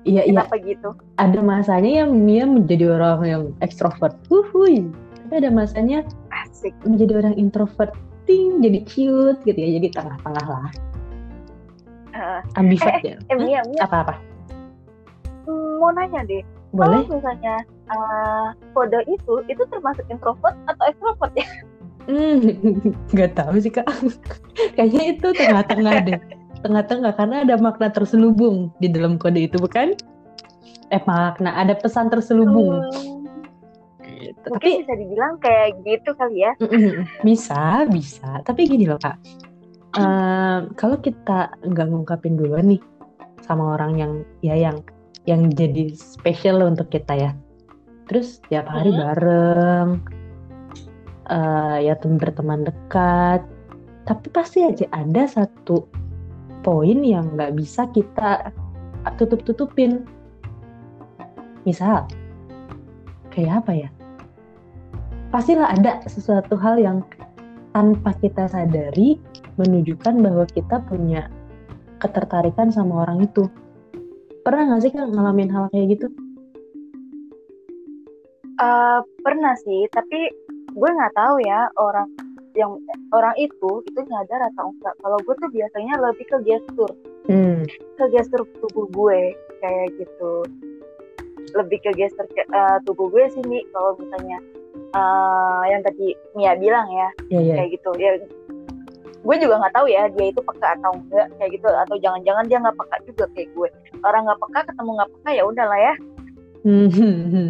iya 0.04 0.22
iya. 0.24 0.44
Kenapa 0.44 0.56
gitu? 0.62 0.88
Ada 1.20 1.40
masanya 1.40 2.04
yang 2.04 2.10
Mia 2.14 2.44
menjadi 2.48 2.96
orang 2.96 3.20
yang 3.26 3.42
ekstrovert 3.60 4.16
wuhui. 4.32 4.88
Tapi 5.26 5.34
ada 5.46 5.50
masanya 5.52 6.02
asik. 6.46 6.74
menjadi 6.82 7.22
orang 7.24 7.34
introvert 7.38 7.94
ting 8.24 8.60
jadi 8.60 8.82
cute 8.84 9.40
gitu 9.46 9.58
ya. 9.58 9.68
Jadi 9.80 9.88
tengah-tengah 9.94 10.46
lah. 10.46 10.72
Uh, 12.10 12.42
ambivert 12.58 13.00
eh, 13.06 13.14
ya. 13.14 13.16
eh, 13.30 13.38
Mia, 13.38 13.62
Mia, 13.70 13.86
apa 13.86 14.02
apa 14.02 14.14
hmm, 15.50 15.72
mau 15.82 15.90
nanya 15.94 16.22
deh. 16.26 16.42
Boleh. 16.70 17.02
kalau 17.02 17.18
misalnya 17.18 17.54
uh, 17.90 18.54
kode 18.78 19.02
itu 19.10 19.42
itu 19.50 19.62
termasuk 19.74 20.06
introvert 20.06 20.54
atau 20.70 20.84
extrovert 20.86 21.32
ya? 21.34 21.48
Hmm, 22.06 22.38
nggak 23.14 23.34
tahu 23.34 23.58
sih 23.58 23.72
kak. 23.74 23.86
Kayaknya 24.78 25.02
itu 25.18 25.28
tengah-tengah 25.34 25.94
deh. 26.06 26.20
Tengah-tengah 26.60 27.12
karena 27.16 27.36
ada 27.42 27.56
makna 27.56 27.88
terselubung 27.88 28.68
di 28.78 28.92
dalam 28.92 29.16
kode 29.16 29.48
itu 29.48 29.56
bukan? 29.56 29.96
Eh 30.92 31.02
makna 31.08 31.56
ada 31.56 31.72
pesan 31.72 32.12
terselubung. 32.12 32.84
Hmm, 32.84 33.20
Gitu. 34.00 34.46
mungkin 34.52 34.58
Tapi 34.58 34.84
bisa 34.84 34.94
dibilang 34.98 35.34
kayak 35.40 35.68
gitu 35.86 36.10
kali 36.18 36.44
ya 36.44 36.52
bisa 37.22 37.86
bisa. 37.88 38.42
Tapi 38.42 38.66
gini 38.68 38.84
loh 38.84 38.98
kak. 38.98 39.16
Ehm, 39.96 40.74
kalau 40.76 40.98
kita 40.98 41.54
nggak 41.62 41.86
ngungkapin 41.88 42.36
duluan 42.36 42.74
nih 42.74 42.82
sama 43.40 43.78
orang 43.78 43.96
yang 43.96 44.12
ya 44.42 44.58
yang 44.58 44.76
yang 45.24 45.48
jadi 45.48 45.94
spesial 45.94 46.60
untuk 46.66 46.90
kita 46.90 47.16
ya. 47.16 47.30
Terus 48.10 48.42
tiap 48.50 48.66
hari 48.66 48.90
Hmm. 48.90 49.00
bareng, 49.00 49.88
eh, 51.30 51.76
ya 51.86 51.94
tem- 51.96 52.18
berteman 52.18 52.66
dekat. 52.66 53.46
Tapi 54.04 54.26
pasti 54.34 54.66
aja 54.66 54.90
ada 54.90 55.22
satu 55.24 55.86
poin 56.60 57.00
yang 57.04 57.34
nggak 57.36 57.56
bisa 57.56 57.88
kita 57.92 58.52
tutup-tutupin. 59.16 60.04
Misal, 61.64 62.08
kayak 63.32 63.64
apa 63.64 63.72
ya? 63.86 63.88
Pastilah 65.30 65.72
ada 65.76 66.02
sesuatu 66.08 66.58
hal 66.58 66.80
yang 66.80 67.04
tanpa 67.70 68.10
kita 68.18 68.50
sadari 68.50 69.20
menunjukkan 69.60 70.18
bahwa 70.18 70.44
kita 70.50 70.82
punya 70.90 71.30
ketertarikan 72.02 72.72
sama 72.72 73.06
orang 73.06 73.28
itu. 73.28 73.46
Pernah 74.42 74.72
nggak 74.72 74.82
sih 74.82 74.90
Kak 74.90 75.12
ngalamin 75.12 75.52
hal 75.52 75.68
kayak 75.70 76.00
gitu? 76.00 76.08
Eh, 78.60 79.00
pernah 79.24 79.56
sih 79.64 79.88
tapi 79.88 80.28
gue 80.68 80.90
nggak 80.92 81.16
tahu 81.16 81.40
ya 81.40 81.72
orang 81.80 82.12
yang 82.54 82.78
orang 83.14 83.34
itu 83.38 83.82
itu 83.86 84.00
nyadar 84.10 84.50
atau 84.54 84.74
enggak. 84.74 84.94
Kalau 84.98 85.18
gue 85.22 85.34
tuh 85.38 85.50
biasanya 85.50 85.94
lebih 86.02 86.26
ke 86.26 86.38
gestur. 86.42 86.90
Hmm, 87.30 87.62
ke 87.98 88.04
gestur 88.10 88.42
tubuh 88.58 88.86
gue 88.90 89.20
kayak 89.62 89.88
gitu. 89.98 90.32
Lebih 91.54 91.78
ke 91.82 91.90
gestur 91.94 92.26
ke- 92.30 92.48
eh, 92.48 92.76
tubuh 92.86 93.06
gue 93.10 93.24
sih 93.30 93.42
nih 93.46 93.62
kalau 93.70 93.94
misalnya 93.98 94.38
eh, 94.94 95.62
yang 95.70 95.82
tadi 95.86 96.14
Mia 96.34 96.54
bilang 96.58 96.86
ya 96.90 97.08
ya 97.30 97.40
ya. 97.42 97.54
kayak 97.62 97.70
gitu. 97.78 97.90
Ya 97.98 98.10
gue 99.20 99.36
juga 99.36 99.60
nggak 99.60 99.74
tahu 99.76 99.86
ya 99.86 100.08
dia 100.16 100.26
itu 100.32 100.40
peka 100.42 100.68
atau 100.80 100.92
enggak 100.96 101.26
kayak 101.38 101.50
gitu. 101.54 101.68
Atau 101.68 101.96
jangan-jangan 102.02 102.44
dia 102.50 102.58
nggak 102.58 102.76
peka 102.78 102.96
juga 103.06 103.24
kayak 103.36 103.48
gue. 103.54 103.68
Orang 104.02 104.26
nggak 104.26 104.40
peka 104.42 104.60
ketemu 104.72 104.90
nggak 104.98 105.10
peka 105.14 105.30
ya 105.30 105.42
udahlah 105.46 105.78
ya. 105.78 105.94
Hmm, 106.60 106.88
hmm, 106.92 107.18
hmm. 107.30 107.48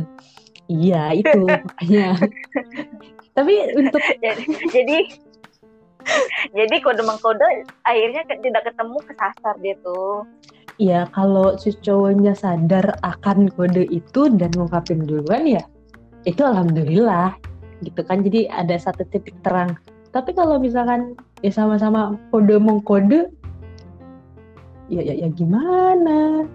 Iya 0.71 1.03
itu 1.19 1.43
makanya. 1.51 2.15
Tapi 3.35 3.55
untuk 3.79 4.03
jadi 4.25 4.45
jadi 4.73 4.99
jadi 6.57 6.77
kode 6.81 7.03
mengkode 7.05 7.45
akhirnya 7.85 8.25
tidak 8.29 8.63
ketemu 8.73 8.99
kesasar 9.05 9.55
dia 9.61 9.77
tuh. 9.85 10.25
Ya 10.81 11.05
kalau 11.13 11.61
si 11.61 11.77
cowoknya 11.77 12.33
sadar 12.33 12.97
akan 13.05 13.53
kode 13.53 13.85
itu 13.93 14.33
dan 14.41 14.49
ngungkapin 14.57 15.05
duluan 15.05 15.45
ya 15.45 15.63
itu 16.25 16.41
alhamdulillah 16.41 17.37
gitu 17.85 18.01
kan. 18.05 18.25
Jadi 18.25 18.49
ada 18.49 18.77
satu 18.81 19.05
titik 19.09 19.37
terang. 19.45 19.77
Tapi 20.11 20.35
kalau 20.35 20.59
misalkan 20.59 21.15
ya 21.45 21.53
sama-sama 21.53 22.17
kode 22.33 22.57
mengkode 22.59 23.29
ya 24.89 25.05
ya, 25.05 25.15
ya 25.15 25.29
gimana? 25.31 26.49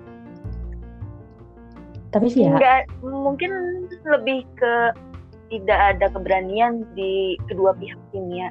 Tapi 2.10 2.28
sih 2.32 2.50
ya 2.50 2.58
nggak 2.58 2.82
mungkin 3.06 3.52
lebih 4.10 4.44
ke 4.58 4.74
tidak 5.50 5.80
ada 5.96 6.06
keberanian 6.10 6.86
di 6.98 7.38
kedua 7.50 7.76
pihak 7.78 8.00
ini 8.14 8.46
ya. 8.46 8.50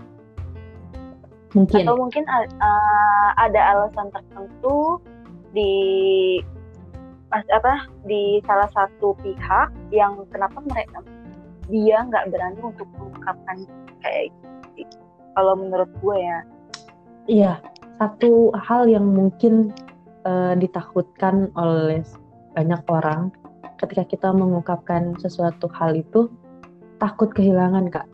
Mungkin. 1.55 1.87
Atau 1.87 1.95
mungkin 1.99 2.25
uh, 2.27 3.29
ada 3.39 3.61
alasan 3.75 4.11
tertentu 4.11 4.99
di 5.55 5.73
apa 7.35 7.91
di 8.07 8.39
salah 8.47 8.71
satu 8.71 9.19
pihak 9.19 9.75
yang 9.91 10.23
kenapa 10.31 10.63
mereka 10.71 11.03
dia 11.67 12.07
nggak 12.07 12.31
berani 12.31 12.61
untuk 12.63 12.87
mengungkapkan 12.95 13.67
kayak 14.05 14.31
gitu 14.79 14.99
kalau 15.35 15.59
menurut 15.59 15.91
gue 15.99 16.17
ya. 16.19 16.39
Iya, 17.25 17.53
satu 17.99 18.53
hal 18.55 18.87
yang 18.87 19.09
mungkin 19.11 19.75
eh, 20.23 20.55
ditakutkan 20.61 21.51
oleh 21.59 22.05
banyak 22.55 22.83
orang 22.87 23.35
ketika 23.83 24.05
kita 24.07 24.29
mengungkapkan 24.31 25.19
sesuatu 25.19 25.67
hal 25.75 25.99
itu 25.99 26.31
takut 27.05 27.29
kehilangan 27.31 27.93
kak. 27.93 28.09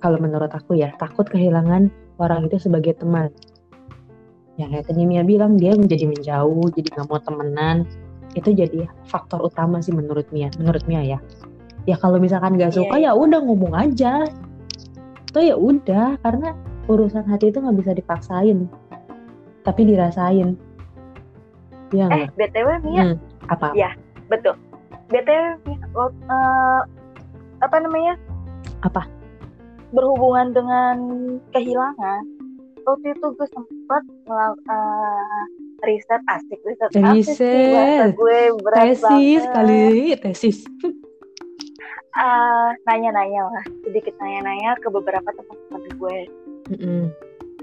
Kalau 0.00 0.16
menurut 0.16 0.48
aku 0.48 0.72
ya 0.74 0.96
takut 0.96 1.28
kehilangan 1.28 1.92
orang 2.16 2.48
itu 2.48 2.56
sebagai 2.56 2.96
teman. 2.96 3.28
Ya 4.56 4.68
kayak 4.68 4.88
tadi 4.88 5.04
Mia 5.04 5.20
bilang 5.20 5.60
dia 5.60 5.76
menjadi 5.76 6.08
menjauh, 6.08 6.72
jadi 6.72 6.88
nggak 6.90 7.06
mau 7.08 7.20
temenan. 7.20 7.84
Itu 8.32 8.56
jadi 8.56 8.88
faktor 9.04 9.44
utama 9.44 9.84
sih 9.84 9.92
menurut 9.92 10.24
Mia. 10.32 10.48
Menurut 10.56 10.80
Mia 10.88 11.04
ya. 11.04 11.18
Ya 11.84 12.00
kalau 12.00 12.16
misalkan 12.16 12.56
nggak 12.56 12.72
Iya, 12.72 12.78
suka 12.80 12.96
ya 12.96 13.12
udah 13.12 13.40
ngomong 13.44 13.76
aja. 13.76 14.24
Itu 15.28 15.38
ya 15.40 15.56
udah 15.56 16.16
karena 16.20 16.56
urusan 16.88 17.24
hati 17.24 17.52
itu 17.52 17.60
nggak 17.60 17.78
bisa 17.78 17.92
dipaksain 17.92 18.66
tapi 19.62 19.86
dirasain 19.86 20.58
ya 21.94 22.10
eh 22.10 22.26
nggak? 22.26 22.34
btw 22.34 22.68
Mia 22.82 23.02
Hmm, 23.06 23.16
apa 23.46 23.70
Iya. 23.70 23.94
betul 24.26 24.58
btw 25.06 25.62
Mia, 25.62 25.78
lo- 25.94 26.10
eh, 26.10 26.80
apa 27.62 27.76
namanya 27.78 28.14
Apa? 28.82 29.06
berhubungan 29.92 30.50
dengan 30.50 30.96
kehilangan 31.52 32.24
waktu 32.82 33.14
itu 33.14 33.26
gue 33.30 33.48
sempat 33.48 34.02
melakukan 34.24 35.46
riset 35.82 36.22
asik 36.26 36.58
riset 36.64 36.90
Riset. 36.90 37.70
bahasa 37.70 38.04
gue 38.10 38.38
berat 38.58 38.84
tesis 38.90 39.02
banget. 39.44 39.54
kali 39.54 39.86
tesis 40.18 40.58
Ah, 42.12 42.76
nanya-nanya 42.84 43.48
lah 43.48 43.64
sedikit 43.82 44.12
nanya-nanya 44.20 44.76
ke 44.76 44.88
beberapa 44.88 45.32
teman-teman 45.32 45.82
gue 45.96 46.18
Mm-mm. 46.68 47.04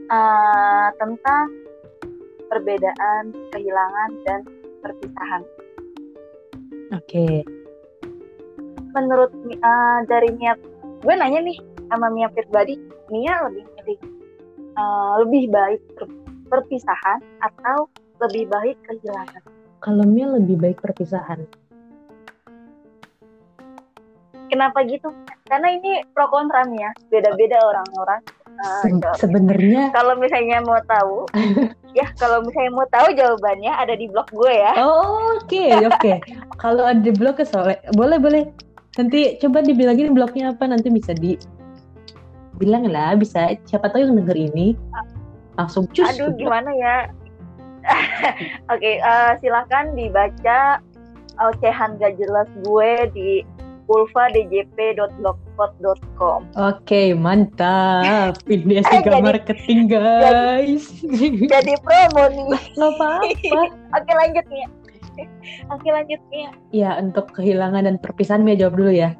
ah, 0.09 0.89
tentang 0.97 1.53
perbedaan 2.49 3.23
kehilangan 3.53 4.09
dan 4.25 4.41
perpisahan 4.81 5.41
oke 6.91 7.25
menurut 8.91 9.31
ah, 9.61 10.01
dari 10.05 10.33
Mia 10.33 10.53
gue 10.99 11.13
nanya 11.15 11.39
nih 11.41 11.57
sama 11.87 12.07
Mia 12.09 12.27
pribadi 12.29 12.75
Mia 13.09 13.47
lebih 13.49 13.63
milih 13.77 13.99
ah, 14.75 15.21
lebih 15.23 15.43
baik 15.49 15.81
per- 15.95 16.17
perpisahan 16.49 17.19
atau 17.39 17.87
lebih 18.19 18.49
baik 18.49 18.77
kehilangan 18.85 19.41
kalau 19.79 20.03
Mia 20.03 20.27
lebih 20.27 20.59
baik 20.59 20.83
perpisahan. 20.83 21.47
Kenapa 24.49 24.81
gitu? 24.83 25.13
Karena 25.45 25.71
ini 25.71 26.03
pro 26.11 26.25
kontra 26.27 26.65
Mia. 26.65 26.89
Beda-beda 27.07 27.61
orang-orang 27.63 28.21
ah, 28.59 28.81
Se- 28.83 29.23
sebenarnya 29.23 29.93
kalau 29.93 30.17
misalnya 30.17 30.59
mau 30.65 30.81
tahu 30.83 31.29
ya 31.97 32.05
kalau 32.17 32.41
misalnya 32.43 32.71
mau 32.73 32.87
tahu 32.89 33.07
jawabannya 33.13 33.71
ada 33.71 33.93
di 33.95 34.09
blog 34.09 34.27
gue 34.33 34.51
ya. 34.51 34.73
Oh, 34.81 35.37
oke 35.37 35.63
oke. 35.85 36.13
Kalau 36.59 36.83
ada 36.83 37.09
blog 37.13 37.37
ke 37.39 37.45
Soleh 37.45 37.77
boleh 37.93 38.17
boleh 38.19 38.43
nanti 38.97 39.37
coba 39.37 39.61
dibilangin 39.61 40.17
blognya 40.17 40.49
apa 40.55 40.65
nanti 40.65 40.89
bisa 40.89 41.13
di 41.13 41.37
bilang 42.57 42.89
lah 42.89 43.13
bisa 43.15 43.53
siapa 43.69 43.87
tahu 43.91 44.01
yang 44.03 44.15
denger 44.19 44.35
ini 44.35 44.75
langsung 45.55 45.87
cus 45.93 46.09
aduh 46.09 46.33
gimana 46.35 46.71
ya 46.75 46.95
oke 48.73 48.91
eh, 48.99 49.31
silakan 49.39 49.95
dibaca 49.95 50.81
ocehan 51.39 51.95
gak 52.01 52.19
jelas 52.19 52.49
gue 52.67 52.91
di 53.15 53.45
pulvadjp.blogspot.com 53.89 56.45
Oke, 56.53 57.17
mantap. 57.17 58.37
Ini 58.45 58.85
juga 58.85 59.17
Jadi- 59.17 59.25
marketing, 59.25 59.89
guys. 59.97 60.93
Jadi 61.49 61.73
promo 61.81 62.29
nih. 62.29 62.53
Nggak 62.77 62.91
apa-apa. 63.01 63.65
Oke 63.97 64.11
lanjut 64.13 64.45
nih. 64.45 64.69
Oke 65.73 65.87
lanjut 65.89 66.21
nih. 66.29 66.47
Ya, 66.71 66.95
untuk 67.01 67.31
kehilangan 67.33 67.87
dan 67.87 67.95
perpisahan 67.97 68.43
Mia 68.45 68.55
jawab 68.59 68.77
dulu 68.77 68.91
ya. 68.93 69.15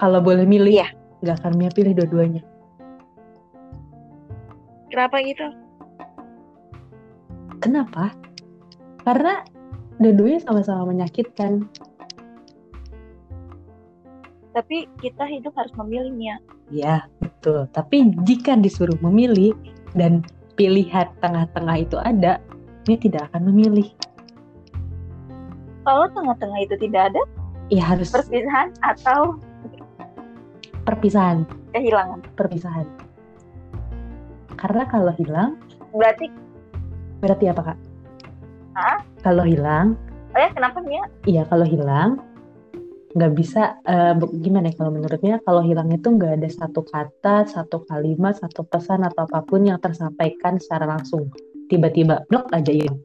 Kalau 0.00 0.24
boleh 0.24 0.48
milih, 0.48 0.80
Iya. 0.80 0.88
nggak 1.20 1.36
akan 1.44 1.52
Mia 1.60 1.70
pilih 1.70 1.92
dua-duanya. 1.92 2.42
Kenapa 4.90 5.16
gitu? 5.22 5.46
Kenapa? 7.60 8.10
Karena 9.04 9.44
dua-duanya 10.00 10.40
sama-sama 10.42 10.90
menyakitkan. 10.90 11.68
Tapi 14.50 14.90
kita 14.98 15.24
hidup 15.30 15.54
harus 15.54 15.70
memilihnya. 15.78 16.42
Ya, 16.74 17.06
betul. 17.22 17.70
Tapi 17.70 18.10
jika 18.26 18.58
disuruh 18.58 18.98
memilih 18.98 19.54
dan 19.94 20.26
pilihan 20.58 21.06
tengah-tengah 21.22 21.76
itu 21.78 21.96
ada, 22.02 22.42
Mia 22.88 22.98
tidak 22.98 23.30
akan 23.30 23.52
memilih. 23.52 23.86
Kalau 25.80 26.06
tengah-tengah 26.12 26.58
itu 26.60 26.74
tidak 26.78 27.12
ada 27.14 27.22
Ya 27.70 27.86
harus 27.86 28.10
perpisahan 28.10 28.68
atau 28.82 29.38
perpisahan, 30.82 31.46
kehilangan. 31.70 32.18
perpisahan. 32.34 32.86
Karena 34.58 34.84
kalau 34.90 35.14
hilang, 35.16 35.56
Berarti, 35.94 36.26
berarti 37.18 37.44
apa 37.46 37.62
kak? 37.72 37.78
Hah? 38.74 38.98
Kalau 39.22 39.42
hilang, 39.46 39.94
oh 40.34 40.38
ya 40.38 40.50
kenapa 40.50 40.78
Mia? 40.82 41.02
iya 41.26 41.42
kalau 41.46 41.66
hilang 41.66 42.22
nggak 43.10 43.32
bisa 43.34 43.74
be- 44.14 44.30
gimana 44.38 44.70
ya 44.70 44.78
kalau 44.78 44.94
menurutnya 44.94 45.42
kalau 45.42 45.66
hilang 45.66 45.90
itu 45.90 46.06
nggak 46.06 46.38
ada 46.38 46.46
satu 46.46 46.86
kata, 46.86 47.42
satu 47.50 47.82
kalimat, 47.82 48.38
satu 48.38 48.62
pesan 48.62 49.02
atau 49.02 49.26
apa 49.26 49.42
pun 49.42 49.66
yang 49.66 49.82
tersampaikan 49.82 50.62
secara 50.62 50.86
langsung. 50.86 51.26
Tiba-tiba 51.66 52.22
blok 52.30 52.50
aja 52.54 52.70
hilang. 52.70 52.98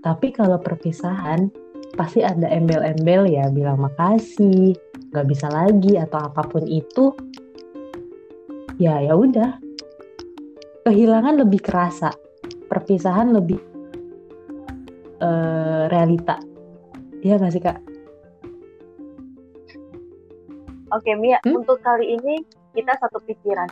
Tapi 0.00 0.32
kalau 0.32 0.56
perpisahan 0.56 1.52
pasti 1.92 2.24
ada 2.24 2.48
embel-embel 2.48 3.28
ya 3.28 3.52
bilang 3.52 3.84
makasih, 3.84 4.72
nggak 5.12 5.26
bisa 5.28 5.52
lagi 5.52 6.00
atau 6.00 6.24
apa 6.24 6.40
pun 6.48 6.64
itu. 6.64 7.12
Ya 8.80 8.96
ya 9.04 9.12
udah. 9.12 9.60
Kehilangan 10.88 11.44
lebih 11.44 11.60
kerasa, 11.60 12.08
perpisahan 12.72 13.36
lebih 13.36 13.60
eh, 15.20 15.84
realita. 15.92 16.40
Iya 17.20 17.36
nggak 17.36 17.52
sih 17.52 17.60
kak? 17.60 17.78
Oke 20.90 21.12
Mia, 21.14 21.38
Hmm? 21.44 21.60
untuk 21.60 21.78
kali 21.84 22.16
ini 22.16 22.40
kita 22.72 22.96
satu 22.98 23.20
pikiran. 23.22 23.68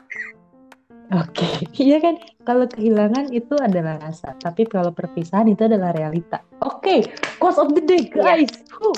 Oke, 1.08 1.64
iya 1.80 1.96
kan? 1.98 2.20
Kalau 2.44 2.68
kehilangan 2.68 3.32
itu 3.32 3.56
adalah 3.56 3.96
rasa, 3.98 4.36
tapi 4.36 4.68
kalau 4.68 4.92
perpisahan 4.92 5.48
itu 5.48 5.64
adalah 5.64 5.92
realita. 5.92 6.44
Oke, 6.60 7.08
quote 7.40 7.56
of 7.56 7.72
the 7.72 7.80
day, 7.80 8.04
Iya. 8.08 8.44
guys. 8.44 8.52
Huh. 8.68 8.96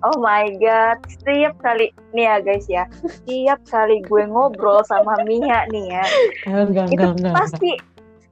Oh 0.00 0.16
my 0.16 0.48
god, 0.56 0.96
setiap 1.06 1.60
kali 1.60 1.92
nih 2.16 2.24
ya 2.24 2.36
guys 2.40 2.64
ya, 2.66 2.88
setiap 3.04 3.60
kali 3.68 4.00
gue 4.00 4.24
ngobrol 4.24 4.80
sama 4.88 5.12
Mia 5.28 5.68
nih 5.68 5.92
ya, 5.92 6.04
Enggak, 6.48 6.88
itu 6.88 6.96
enggak, 6.96 7.12
enggak. 7.20 7.34
pasti 7.36 7.70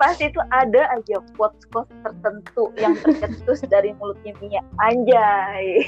pasti 0.01 0.33
itu 0.33 0.40
ada 0.49 0.88
aja 0.97 1.21
quotes-quotes 1.37 1.92
tertentu 2.01 2.73
yang 2.75 2.97
tercetus 2.97 3.61
dari 3.68 3.92
mulutnya 4.01 4.33
Mia. 4.40 4.64
Anjay. 4.81 5.85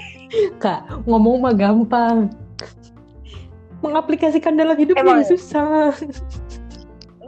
Kak, 0.60 0.84
ngomong 1.08 1.40
mah 1.40 1.56
gampang. 1.56 2.28
Mengaplikasikan 3.80 4.60
dalam 4.60 4.76
hidup 4.76 5.00
Emang. 5.00 5.24
susah. 5.24 5.96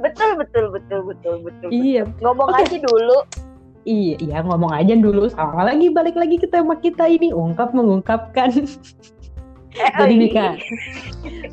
Betul 0.03 0.31
betul 0.35 0.65
betul 0.75 1.01
betul 1.07 1.35
betul. 1.47 1.69
iya, 1.71 2.03
Ngomong 2.19 2.51
Oke. 2.51 2.67
aja 2.67 2.77
dulu. 2.83 3.19
iya, 3.87 4.15
iya 4.19 4.37
ngomong 4.43 4.75
aja 4.75 4.95
dulu. 4.99 5.31
Sama 5.31 5.63
lagi 5.67 5.91
balik 5.95 6.19
lagi 6.19 6.43
ke 6.43 6.51
tema 6.51 6.75
kita 6.75 7.07
ini, 7.07 7.31
ungkap 7.31 7.71
mengungkapkan. 7.73 8.51
Eh, 9.73 9.89
Jadi 9.97 10.15
nih 10.21 10.29
oh, 10.29 10.33
kak. 10.37 10.55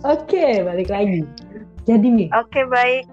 Oke, 0.04 0.46
balik 0.68 0.92
lagi. 0.92 1.24
Jadi 1.88 2.08
nih, 2.12 2.28
Oke 2.36 2.68
baik. 2.68 3.08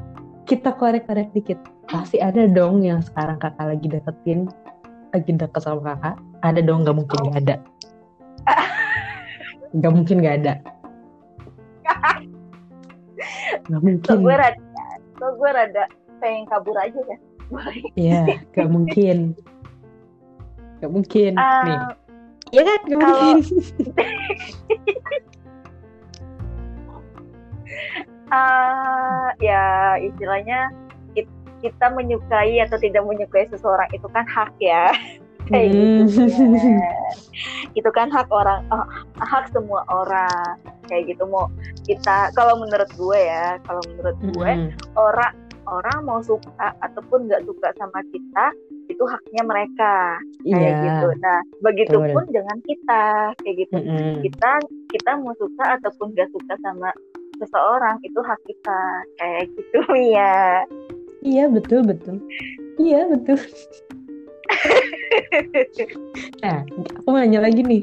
kita 0.51 0.75
korek-korek 0.75 1.31
dikit. 1.31 1.62
Pasti 1.87 2.18
ada 2.18 2.51
dong 2.51 2.83
yang 2.83 2.99
sekarang 3.07 3.38
kakak 3.38 3.70
lagi 3.70 3.87
deketin, 3.87 4.51
lagi 5.14 5.31
deket 5.31 5.62
sama 5.62 5.94
kakak. 5.94 6.18
Ada 6.42 6.59
dong, 6.59 6.83
nggak 6.83 6.96
mungkin 6.99 7.18
nggak 7.22 7.38
ada. 7.46 7.57
Nggak 9.79 9.92
mungkin 9.94 10.16
nggak 10.18 10.37
ada. 10.42 10.55
Nggak 13.70 13.81
mungkin. 13.87 14.07
So 14.11 14.18
gue 14.18 14.35
so 15.16 15.33
gue 15.35 15.50
rada 15.50 15.85
pengen 16.18 16.44
kabur 16.46 16.76
aja 16.76 16.96
ya. 16.96 17.18
Iya, 17.94 18.20
nggak 18.52 18.68
mungkin. 18.68 19.18
Nggak 20.79 20.92
mungkin. 20.92 21.33
Ah, 21.37 21.62
Nih, 21.62 21.79
iya 22.50 22.62
kan? 22.64 22.81
Nggak 22.85 22.98
kalau- 22.98 23.20
mungkin. 23.22 23.38
ah, 28.35 29.29
ya 29.46 29.64
istilahnya 30.02 30.70
kit- 31.14 31.31
kita 31.62 31.87
menyukai 31.94 32.59
atau 32.61 32.76
tidak 32.76 33.07
menyukai 33.07 33.46
seseorang 33.48 33.88
itu 33.94 34.07
kan 34.11 34.26
hak 34.26 34.52
ya. 34.59 34.90
Kayak 35.46 35.68
gitu. 35.72 36.02
Hmm. 36.37 36.59
ya. 36.82 36.90
itu 37.76 37.90
kan 37.92 38.09
hak 38.09 38.26
orang, 38.32 38.64
ah, 38.72 38.87
hak 39.20 39.52
semua 39.52 39.85
orang. 39.87 40.56
Kayak 40.87 41.14
gitu 41.14 41.26
mau 41.26 41.50
kita 41.85 42.30
kalau 42.32 42.59
menurut 42.59 42.88
gue 42.94 43.18
ya, 43.18 43.59
kalau 43.66 43.82
menurut 43.90 44.16
gue 44.22 44.50
Mm-mm. 44.54 44.70
orang 44.94 45.35
orang 45.66 45.98
mau 46.06 46.22
suka 46.22 46.70
ataupun 46.78 47.26
nggak 47.26 47.42
suka 47.42 47.74
sama 47.74 47.98
kita 48.14 48.46
itu 48.87 49.02
haknya 49.02 49.42
mereka 49.42 49.94
kayak 50.46 50.62
Iya. 50.62 50.82
gitu. 50.87 51.09
Nah, 51.18 51.40
begitupun 51.59 52.24
dengan 52.30 52.56
kita 52.62 53.02
kayak 53.42 53.56
gitu. 53.66 53.74
Mm-mm. 53.76 54.22
Kita 54.22 54.50
kita 54.94 55.11
mau 55.18 55.35
suka 55.37 55.74
ataupun 55.74 56.14
nggak 56.14 56.30
suka 56.30 56.54
sama 56.62 56.94
seseorang 57.37 57.98
itu 58.00 58.20
hak 58.22 58.40
kita 58.46 58.80
kayak 59.18 59.44
gitu 59.59 59.80
ya. 60.16 60.62
Iya 61.26 61.50
betul 61.50 61.82
betul. 61.82 62.22
Iya 62.78 63.11
betul. 63.11 63.42
Nah, 66.42 66.62
aku 67.00 67.06
mau 67.11 67.20
nanya 67.20 67.42
lagi 67.44 67.61
nih. 67.61 67.82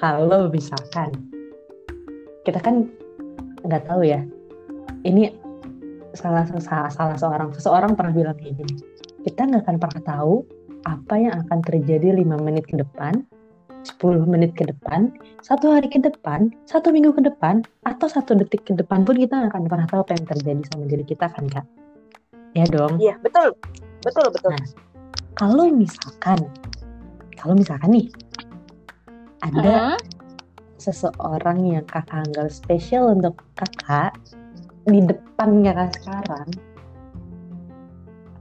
Kalau 0.00 0.48
misalkan 0.48 1.12
kita 2.44 2.60
kan 2.60 2.88
nggak 3.64 3.84
tahu 3.86 4.04
ya. 4.04 4.24
Ini 5.04 5.32
salah 6.16 6.44
salah, 6.48 6.90
salah 6.90 7.16
seorang 7.16 7.50
seseorang 7.54 7.92
pernah 7.94 8.12
bilang 8.12 8.36
kayak 8.36 8.58
gini. 8.58 8.74
Kita 9.24 9.46
nggak 9.46 9.68
akan 9.68 9.76
pernah 9.78 10.02
tahu 10.02 10.34
apa 10.88 11.14
yang 11.20 11.34
akan 11.46 11.58
terjadi 11.60 12.16
lima 12.16 12.40
menit 12.40 12.64
ke 12.64 12.80
depan, 12.80 13.20
10 13.84 14.24
menit 14.24 14.56
ke 14.56 14.64
depan, 14.64 15.12
satu 15.44 15.72
hari 15.72 15.92
ke 15.92 16.00
depan, 16.00 16.52
satu 16.64 16.92
minggu 16.92 17.12
ke 17.16 17.22
depan, 17.24 17.60
atau 17.84 18.08
satu 18.08 18.36
detik 18.36 18.64
ke 18.64 18.72
depan 18.76 19.04
pun 19.04 19.16
kita 19.16 19.36
nggak 19.36 19.52
akan 19.52 19.64
pernah 19.68 19.86
tahu 19.88 20.00
apa 20.04 20.12
yang 20.16 20.26
terjadi 20.28 20.62
sama 20.72 20.84
diri 20.88 21.04
kita 21.04 21.26
kan 21.28 21.44
kak? 21.48 21.66
Ya 22.56 22.64
dong. 22.66 22.96
Iya 22.98 23.20
betul 23.20 23.52
betul 24.00 24.26
betul. 24.32 24.52
Nah, 24.56 24.64
kalau 25.34 25.66
misalkan 25.70 26.38
kalau 27.34 27.54
misalkan 27.56 27.90
nih 27.94 28.06
ada 29.40 29.94
Hmm? 29.94 29.98
seseorang 30.76 31.64
yang 31.64 31.84
kakak 31.84 32.24
anggap 32.28 32.48
spesial 32.48 33.12
untuk 33.12 33.40
kakak 33.56 34.16
di 34.84 35.00
depan 35.04 35.60
kakak 35.64 35.90
sekarang 35.96 36.48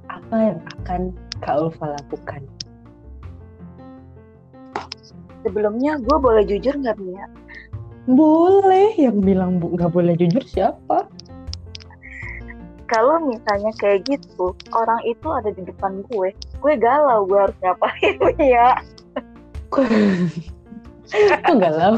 apa 0.07 0.35
yang 0.39 0.59
akan 0.79 1.01
kak 1.39 1.55
Ulfa 1.57 1.95
lakukan 1.95 2.43
Sebelumnya 5.39 5.95
gue 5.97 6.17
boleh 6.19 6.43
jujur 6.43 6.75
nggak 6.75 6.99
Mia? 6.99 7.25
boleh 8.09 8.97
yang 8.97 9.21
bilang 9.21 9.61
bu 9.61 9.71
nggak 9.71 9.93
boleh 9.93 10.17
jujur 10.17 10.41
siapa 10.43 11.07
Kalau 12.89 13.21
misalnya 13.21 13.69
kayak 13.77 14.01
gitu, 14.09 14.49
orang 14.73 14.97
itu 15.05 15.29
ada 15.29 15.53
di 15.53 15.61
depan 15.61 16.01
gue, 16.09 16.33
gue 16.59 16.73
galau 16.75 17.23
gue 17.25 17.39
harus 17.39 17.57
ngapain 17.63 18.15
ya? 18.55 18.69
kok 19.69 21.57
galau 21.57 21.93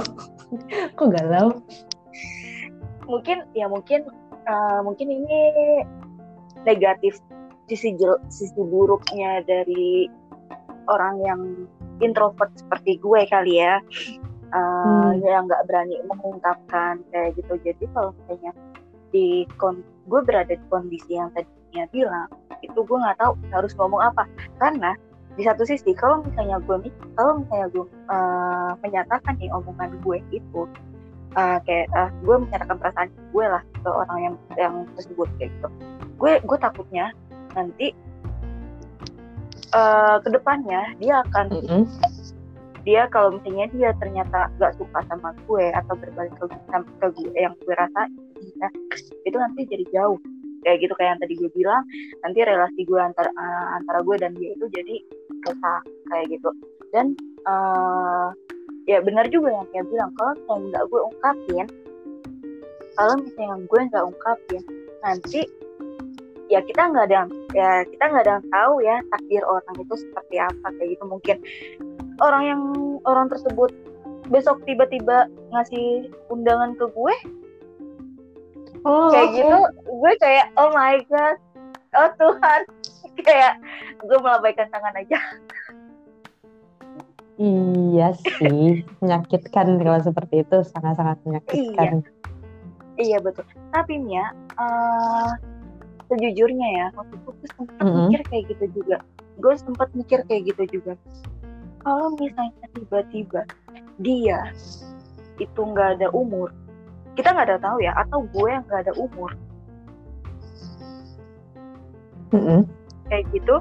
kok 0.95 1.09
galau 1.11 1.47
Mungkin 3.05 3.43
ya 3.51 3.67
mungkin 3.67 4.07
eh, 4.47 4.79
mungkin 4.85 5.07
ini 5.11 5.39
negatif 6.63 7.19
sisi 7.67 7.95
jel- 7.99 8.21
sisi 8.29 8.55
buruknya 8.55 9.43
dari 9.43 10.07
orang 10.87 11.15
yang 11.19 11.41
introvert 11.99 12.51
seperti 12.55 12.97
gue 12.99 13.21
kali 13.27 13.59
ya. 13.59 13.79
Eh, 14.51 14.59
Hmm. 14.83 15.15
yang 15.23 15.47
nggak 15.47 15.63
berani 15.63 15.95
mengungkapkan 16.11 16.99
kayak 17.07 17.39
gitu 17.39 17.55
jadi 17.63 17.83
kalau 17.95 18.11
misalnya 18.19 18.51
di 19.11 19.47
kon 19.55 19.79
gue 20.11 20.21
berada 20.27 20.51
di 20.51 20.65
kondisi 20.67 21.15
yang 21.15 21.31
tadinya 21.71 21.87
bilang 21.95 22.27
itu 22.59 22.75
gue 22.83 22.97
nggak 22.99 23.17
tahu 23.17 23.33
harus 23.55 23.71
ngomong 23.79 24.03
apa. 24.03 24.27
Karena 24.59 24.91
di 25.39 25.47
satu 25.47 25.63
sisi 25.63 25.95
kalau 25.95 26.19
misalnya 26.27 26.59
gue 26.67 26.91
kalau 27.15 27.39
misalnya 27.39 27.67
gue 27.71 27.85
uh, 28.11 28.71
menyatakan 28.83 29.39
nih 29.39 29.47
omongan 29.55 29.95
gue 30.03 30.19
itu 30.35 30.61
uh, 31.39 31.57
kayak 31.63 31.87
uh, 31.95 32.11
gue 32.27 32.35
menyatakan 32.43 32.75
perasaan 32.75 33.07
gue 33.31 33.45
lah 33.47 33.63
ke 33.63 33.87
orang 33.89 34.19
yang 34.19 34.35
yang 34.59 34.75
tersebut 34.99 35.31
kayak 35.39 35.49
gitu. 35.55 35.67
Gue 36.19 36.31
gue 36.43 36.57
takutnya 36.59 37.15
nanti 37.55 37.95
uh, 39.71 40.19
ke 40.19 40.29
depannya 40.29 40.91
dia 40.99 41.23
akan 41.31 41.45
mm 41.55 41.63
-hmm. 41.63 41.83
dia 42.83 43.07
kalau 43.07 43.39
misalnya 43.39 43.71
dia 43.71 43.89
ternyata 44.03 44.51
gak 44.59 44.75
suka 44.75 44.99
sama 45.07 45.31
gue 45.47 45.65
atau 45.71 45.95
berbalik 45.95 46.35
ke, 46.35 46.45
ke 46.75 47.07
gue 47.15 47.31
yang 47.39 47.55
gue 47.63 47.75
rasa 47.75 48.11
ya, 48.59 48.69
itu 49.23 49.37
nanti 49.39 49.63
jadi 49.69 49.85
jauh 49.95 50.19
kayak 50.61 50.77
gitu 50.85 50.93
kayak 50.97 51.17
yang 51.17 51.21
tadi 51.21 51.33
gue 51.37 51.49
bilang 51.53 51.83
nanti 52.21 52.39
relasi 52.45 52.81
gue 52.85 52.99
antara 53.01 53.29
uh, 53.33 53.67
antara 53.81 53.99
gue 54.05 54.15
dan 54.21 54.31
dia 54.37 54.53
itu 54.53 54.65
jadi 54.69 54.95
rusak 55.47 55.83
kayak 56.09 56.25
gitu. 56.29 56.49
Dan 56.91 57.15
uh, 57.47 58.29
ya 58.89 58.99
benar 59.01 59.29
juga 59.29 59.53
yang 59.53 59.67
kayak 59.73 59.87
bilang 59.89 60.11
kalau 60.17 60.33
misalnya 60.35 60.61
nggak 60.69 60.85
gue 60.89 61.01
ungkapin 61.01 61.67
kalau 62.97 63.13
misalnya 63.17 63.55
gue 63.65 63.79
nggak 63.87 64.05
ungkapin 64.05 64.63
nanti 65.01 65.41
ya 66.51 66.59
kita 66.59 66.81
nggak 66.91 67.05
ada 67.07 67.21
ya 67.55 67.87
kita 67.87 68.03
nggak 68.11 68.23
ada 68.27 68.33
yang 68.37 68.47
tahu 68.51 68.73
ya 68.83 68.95
takdir 69.15 69.43
orang 69.47 69.75
itu 69.79 69.95
seperti 69.95 70.35
apa 70.39 70.67
kayak 70.77 70.89
gitu. 70.97 71.03
Mungkin 71.07 71.37
orang 72.19 72.43
yang 72.45 72.61
orang 73.07 73.27
tersebut 73.31 73.71
besok 74.31 74.63
tiba-tiba 74.63 75.27
ngasih 75.51 76.07
undangan 76.31 76.75
ke 76.79 76.85
gue 76.91 77.15
oh, 78.85 79.09
kayak 79.13 79.29
okay. 79.29 79.37
gitu 79.41 79.57
gue 79.87 80.13
kayak 80.21 80.45
oh 80.57 80.69
my 80.73 80.97
god. 81.07 81.37
Oh 81.91 82.09
Tuhan. 82.15 82.61
Kayak 83.27 83.59
gue 83.99 84.17
melambaikan 84.23 84.71
tangan 84.71 84.95
aja. 84.95 85.19
Iya 87.41 88.15
sih 88.15 88.87
menyakitkan 89.03 89.81
kalau 89.81 89.99
seperti 89.99 90.47
itu 90.47 90.57
sangat-sangat 90.71 91.19
menyakitkan. 91.27 92.05
Iya, 92.95 93.01
iya 93.01 93.17
betul. 93.19 93.43
Tapi 93.75 93.99
Mia 93.99 94.31
uh, 94.55 95.35
sejujurnya 96.07 96.67
ya 96.71 96.85
waktu 96.95 97.15
itu 97.19 97.29
gue 97.33 97.49
sempat 97.51 97.75
mm 97.81 97.83
-hmm. 97.83 97.99
mikir 98.07 98.21
kayak 98.31 98.43
gitu 98.55 98.65
juga. 98.79 98.97
Gue 99.41 99.53
sempat 99.59 99.89
mikir 99.91 100.19
kayak 100.29 100.41
gitu 100.55 100.63
juga. 100.79 100.93
Kalau 101.81 102.13
misalnya 102.15 102.67
tiba-tiba 102.77 103.41
dia 103.99 104.39
itu 105.41 105.59
nggak 105.59 105.97
ada 105.97 106.07
umur 106.13 106.53
kita 107.17 107.33
nggak 107.35 107.47
ada 107.51 107.59
tahu 107.59 107.77
ya 107.83 107.91
atau 107.95 108.23
gue 108.23 108.47
yang 108.47 108.63
nggak 108.67 108.81
ada 108.87 108.93
umur. 108.95 109.31
Mm 112.31 112.39
-hmm. 112.39 112.61
kayak 113.11 113.27
gitu 113.35 113.59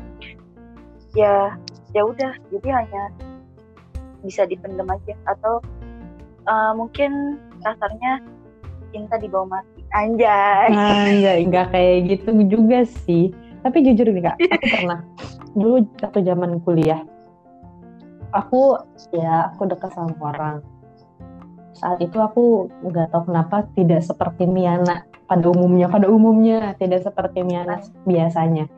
ya 1.18 1.58
ya 1.90 2.02
udah 2.06 2.32
jadi 2.54 2.68
hanya 2.70 3.02
bisa 4.22 4.46
dipendam 4.46 4.86
aja. 4.86 5.14
Atau 5.26 5.58
uh, 6.46 6.72
mungkin 6.78 7.40
kasarnya 7.66 8.22
cinta 8.94 9.18
di 9.18 9.26
bawah 9.26 9.58
mati. 9.58 9.82
Anjay. 9.90 10.70
Anjay 10.70 11.38
nggak 11.50 11.74
kayak 11.74 11.96
gitu 12.14 12.30
juga 12.46 12.86
sih. 12.86 13.34
Tapi 13.60 13.84
jujur 13.84 14.08
nih 14.08 14.24
kak 14.24 14.36
aku 14.40 14.66
pernah 14.72 15.00
dulu 15.54 15.82
waktu 15.98 16.20
zaman 16.22 16.62
kuliah 16.62 17.02
aku 18.30 18.78
ya 19.14 19.50
aku 19.50 19.66
dekat 19.66 19.90
sama 19.94 20.14
orang 20.22 20.62
saat 21.80 21.96
itu 22.04 22.20
aku 22.20 22.68
nggak 22.84 23.08
tahu 23.08 23.32
kenapa 23.32 23.64
tidak 23.72 24.04
seperti 24.04 24.44
Miana 24.44 25.08
pada 25.24 25.48
umumnya 25.48 25.88
pada 25.88 26.12
umumnya 26.12 26.76
tidak 26.76 27.08
seperti 27.08 27.40
Miana 27.40 27.80
biasanya. 28.04 28.68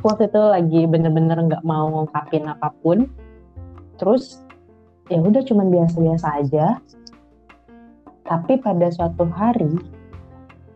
Aku 0.00 0.08
waktu 0.08 0.32
itu 0.32 0.40
lagi 0.40 0.80
bener-bener 0.88 1.36
nggak 1.36 1.60
-bener 1.60 1.76
mau 1.76 1.92
ngungkapin 1.92 2.48
apa 2.48 2.72
pun. 2.80 3.04
Terus 4.00 4.40
ya 5.12 5.20
udah 5.20 5.44
cuman 5.44 5.68
biasa-biasa 5.68 6.26
aja. 6.40 6.80
Tapi 8.24 8.64
pada 8.64 8.88
suatu 8.88 9.28
hari 9.28 9.76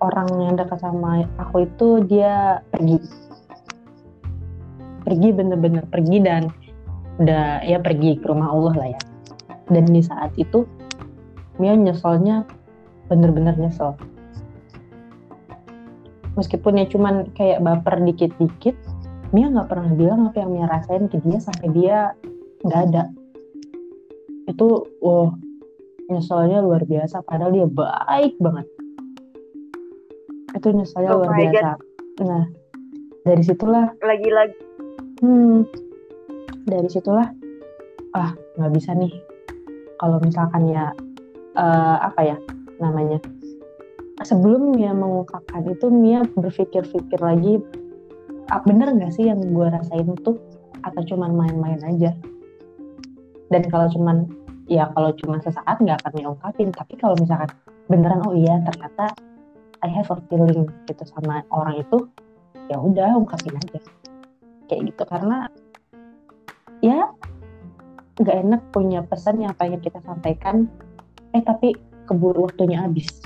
orang 0.04 0.28
yang 0.44 0.54
dekat 0.60 0.76
sama 0.84 1.24
aku 1.40 1.64
itu 1.64 2.04
dia 2.04 2.60
pergi. 2.68 3.00
Pergi 5.08 5.28
bener-bener 5.32 5.88
pergi 5.88 6.20
dan 6.20 6.52
udah 7.16 7.64
ya 7.64 7.80
pergi 7.80 8.20
ke 8.20 8.28
rumah 8.28 8.52
Allah 8.52 8.74
lah 8.76 8.88
ya. 8.92 9.00
Dan 9.72 9.88
di 9.88 10.04
saat 10.04 10.36
itu 10.36 10.68
Mia 11.60 11.76
nyeselnya 11.76 12.48
bener-bener 13.12 13.52
nyesel. 13.60 13.92
Meskipun 16.40 16.80
ya 16.80 16.88
cuman 16.88 17.28
kayak 17.36 17.60
baper 17.60 18.00
dikit-dikit 18.00 18.72
Mia 19.30 19.46
nggak 19.46 19.68
pernah 19.70 19.92
bilang 19.94 20.26
apa 20.26 20.42
yang 20.42 20.50
Mia 20.56 20.66
rasain 20.66 21.06
ke 21.06 21.20
dia 21.22 21.38
sampai 21.38 21.68
dia 21.70 21.96
nggak 22.64 22.80
ada. 22.90 23.02
Itu 24.48 24.88
wow 25.04 25.36
nyeselnya 26.10 26.64
luar 26.64 26.82
biasa 26.88 27.22
padahal 27.22 27.54
dia 27.54 27.68
baik 27.68 28.34
banget. 28.42 28.66
Itu 30.56 30.74
nyeselnya 30.74 31.10
oh 31.14 31.22
luar 31.22 31.36
biasa. 31.36 31.68
God. 31.76 31.78
nah 32.26 32.44
dari 33.22 33.42
situlah 33.44 33.86
lagi-lagi. 34.02 34.58
Hmm 35.22 35.68
dari 36.66 36.88
situlah 36.90 37.28
ah 38.16 38.34
nggak 38.58 38.72
bisa 38.74 38.90
nih. 38.96 39.14
Kalau 40.00 40.16
misalkan 40.24 40.64
ya 40.70 40.90
uh, 41.60 41.96
apa 42.00 42.20
ya 42.24 42.36
namanya 42.80 43.20
sebelum 44.24 44.76
Mia 44.76 44.92
mengungkapkan 44.92 45.64
itu 45.68 45.88
Mia 45.88 46.24
berpikir-pikir 46.36 47.20
lagi 47.20 47.60
ah, 48.50 48.60
bener 48.66 48.92
nggak 48.92 49.12
sih 49.14 49.30
yang 49.30 49.40
gue 49.40 49.66
rasain 49.70 50.10
tuh? 50.26 50.36
Atau 50.80 51.04
cuman 51.14 51.36
main-main 51.36 51.80
aja? 51.84 52.12
Dan 53.52 53.62
kalau 53.68 53.86
cuman 53.92 54.26
ya 54.70 54.90
kalau 54.94 55.10
cuma 55.18 55.42
sesaat 55.42 55.82
nggak 55.82 55.98
akan 56.04 56.12
diungkapin 56.14 56.70
tapi 56.70 56.94
kalau 56.94 57.18
misalkan 57.18 57.50
beneran 57.90 58.22
oh 58.22 58.34
iya 58.38 58.62
ternyata 58.62 59.10
I 59.82 59.90
have 59.90 60.12
a 60.14 60.18
feeling 60.28 60.68
gitu 60.86 61.02
sama 61.08 61.42
orang 61.50 61.82
itu 61.82 62.06
ya 62.70 62.78
udah 62.78 63.16
ungkapin 63.16 63.56
aja. 63.56 63.80
Kayak 64.70 64.94
gitu 64.94 65.02
karena 65.08 65.50
ya 66.84 67.10
nggak 68.20 68.36
enak 68.46 68.62
punya 68.70 69.00
pesan 69.02 69.40
yang 69.40 69.56
pengen 69.56 69.80
kita 69.80 69.98
sampaikan 70.04 70.68
eh 71.34 71.42
tapi 71.42 71.76
keburu 72.10 72.50
waktunya 72.50 72.82
habis. 72.82 73.22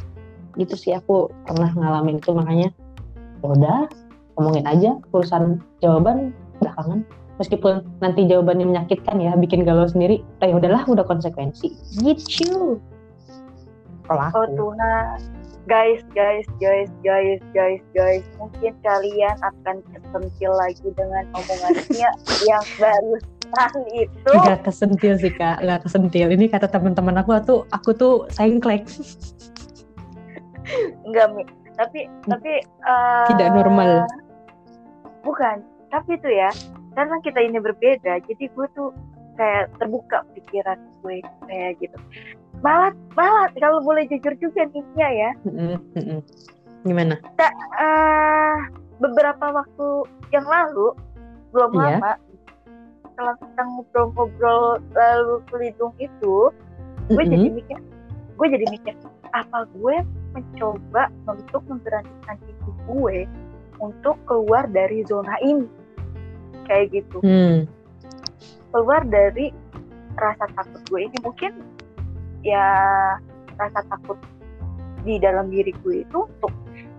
Gitu 0.55 0.75
sih 0.77 0.93
aku 0.95 1.33
pernah 1.49 1.73
ngalamin 1.75 2.21
itu 2.21 2.31
makanya 2.37 2.69
ya 3.41 3.47
udah 3.51 3.79
ngomongin 4.37 4.67
aja 4.69 4.91
urusan 5.13 5.61
jawaban 5.81 6.37
belakangan. 6.61 7.03
Meskipun 7.35 7.83
nanti 7.99 8.31
jawabannya 8.31 8.63
menyakitkan 8.71 9.19
ya 9.19 9.35
bikin 9.35 9.67
galau 9.67 9.91
sendiri 9.91 10.23
eh 10.39 10.49
ya 10.53 10.55
udahlah 10.55 10.87
udah 10.87 11.03
konsekuensi. 11.03 11.75
Gitu. 11.99 12.79
Kalau 14.05 14.29
oh 14.37 14.47
Tuhan. 14.53 15.19
Guys 15.65 16.05
guys 16.13 16.45
guys 16.61 16.93
guys 17.01 17.41
guys 17.57 17.81
guys 17.97 18.21
mungkin 18.37 18.77
kalian 18.85 19.33
akan 19.41 19.81
kesentil 19.97 20.53
lagi 20.61 20.93
dengan 20.93 21.25
omongannya 21.33 22.11
yang 22.53 22.65
itu. 23.95 24.31
Nggak 24.31 24.67
kesentil 24.67 25.15
sih 25.19 25.33
kak. 25.35 25.63
Nggak 25.63 25.87
kesentil. 25.87 26.29
Ini 26.35 26.47
kata 26.51 26.67
teman-teman 26.69 27.19
aku 27.21 27.31
tuh 27.43 27.61
aku 27.71 27.91
tuh 27.95 28.15
sengklek. 28.35 28.85
Enggak 31.07 31.33
mi. 31.35 31.43
Tapi 31.75 32.07
tapi 32.27 32.53
uh, 32.87 33.27
tidak 33.35 33.49
normal. 33.55 34.07
Bukan. 35.23 35.63
Tapi 35.91 36.19
tuh 36.19 36.33
ya 36.33 36.51
karena 36.95 37.19
kita 37.27 37.43
ini 37.43 37.59
berbeda 37.59 38.23
jadi 38.23 38.45
gue 38.47 38.67
tuh 38.79 38.95
kayak 39.35 39.67
terbuka 39.83 40.23
pikiran 40.39 40.79
gue 41.03 41.23
kayak 41.51 41.79
gitu. 41.83 41.99
Malah 42.63 42.95
malah 43.19 43.51
kalau 43.59 43.83
boleh 43.83 44.07
jujur 44.07 44.35
juga 44.39 44.67
nih 44.71 44.85
ya. 44.99 45.31
Gimana? 46.87 47.19
Tak 47.35 47.55
uh, 47.81 48.57
beberapa 49.03 49.63
waktu 49.63 49.89
yang 50.31 50.47
lalu 50.47 50.95
belum 51.55 51.71
iya. 51.79 51.99
lama 51.99 52.13
setelah 53.15 53.39
kita 53.39 53.63
ngobrol-ngobrol 53.63 54.83
lalu 54.91 55.37
kelidung 55.47 55.95
itu 56.03 56.51
gue 57.07 57.15
mm-hmm. 57.15 57.31
jadi 57.31 57.49
mikir 57.55 57.79
gue 58.35 58.47
jadi 58.51 58.67
mikir 58.75 58.95
apa 59.31 59.71
gue 59.71 59.97
mencoba 60.35 61.03
untuk 61.31 61.63
memberanikan 61.71 62.35
diri 62.43 62.73
gue 62.91 63.19
untuk 63.79 64.19
keluar 64.27 64.67
dari 64.67 65.07
zona 65.07 65.39
ini 65.47 65.71
kayak 66.67 66.91
gitu 66.91 67.23
mm. 67.23 67.71
keluar 68.75 69.07
dari 69.07 69.55
rasa 70.19 70.51
takut 70.59 70.83
gue 70.91 71.01
ini 71.07 71.19
mungkin 71.23 71.53
ya 72.43 72.67
rasa 73.55 73.81
takut 73.95 74.19
di 75.07 75.23
dalam 75.23 75.55
diri 75.55 75.71
gue 75.87 76.03
itu 76.03 76.19
untuk 76.27 76.51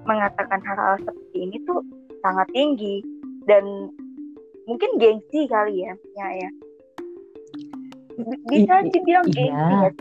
mengatakan 0.07 0.63
hal-hal 0.63 0.95
seperti 1.03 1.37
ini 1.43 1.59
tuh 1.67 1.83
sangat 2.23 2.47
tinggi 2.55 3.03
dan 3.51 3.91
mungkin 4.65 4.97
gengsi 4.97 5.45
kali 5.45 5.85
ya 5.85 5.93
ya 6.17 6.27
ya. 6.45 6.49
Bisa 8.49 8.73
dibilang 8.89 9.27
iya. 9.33 9.33
gengsi 9.33 9.73
ya 9.73 9.91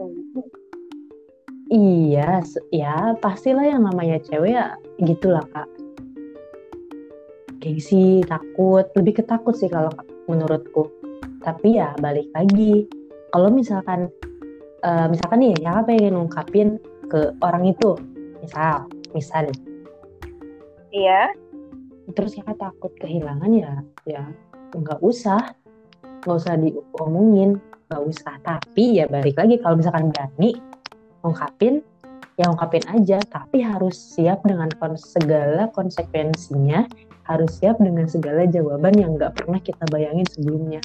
iya 1.73 2.31
ya 2.71 2.97
pastilah 3.19 3.65
yang 3.65 3.83
namanya 3.89 4.21
cewek 4.25 4.57
ya 4.57 4.77
gitulah 5.01 5.45
kak. 5.53 5.69
Gengsi 7.61 8.21
takut 8.29 8.85
lebih 8.97 9.25
ketakut 9.25 9.57
sih 9.57 9.73
kalau 9.73 9.93
menurutku. 10.29 10.89
Tapi 11.41 11.81
ya 11.81 11.97
balik 12.01 12.29
lagi. 12.37 12.89
Kalau 13.33 13.51
misalkan 13.51 14.09
uh, 14.85 15.07
misalkan 15.11 15.43
nih 15.43 15.57
ya 15.61 15.83
pengen 15.83 16.17
ngungkapin 16.17 16.79
ke 17.09 17.33
orang 17.41 17.69
itu? 17.69 17.97
Misal 18.45 18.89
misal 19.17 19.49
iya. 20.93 21.33
Terus 22.13 22.37
ya 22.37 22.45
takut 22.53 22.93
kehilangan 23.01 23.51
ya 23.57 23.81
ya 24.05 24.29
nggak 24.75 25.01
usah. 25.01 25.55
Nggak 26.25 26.37
usah 26.41 26.55
diomongin 26.59 27.61
nggak 27.91 28.03
usah. 28.03 28.35
Tapi 28.43 29.03
ya 29.03 29.07
balik 29.07 29.39
lagi 29.39 29.61
kalau 29.63 29.79
misalkan 29.79 30.11
berani 30.11 30.59
ngungkapin 31.23 31.85
ya 32.41 32.51
ungkapin 32.51 32.85
aja. 32.91 33.19
Tapi 33.23 33.63
harus 33.63 33.95
siap 33.95 34.43
dengan 34.43 34.69
segala 34.99 35.71
konsekuensinya 35.71 36.87
harus 37.25 37.57
siap 37.57 37.81
dengan 37.81 38.05
segala 38.05 38.45
jawaban 38.45 38.93
yang 39.01 39.17
nggak 39.17 39.33
pernah 39.41 39.57
kita 39.61 39.85
bayangin 39.89 40.29
sebelumnya. 40.29 40.81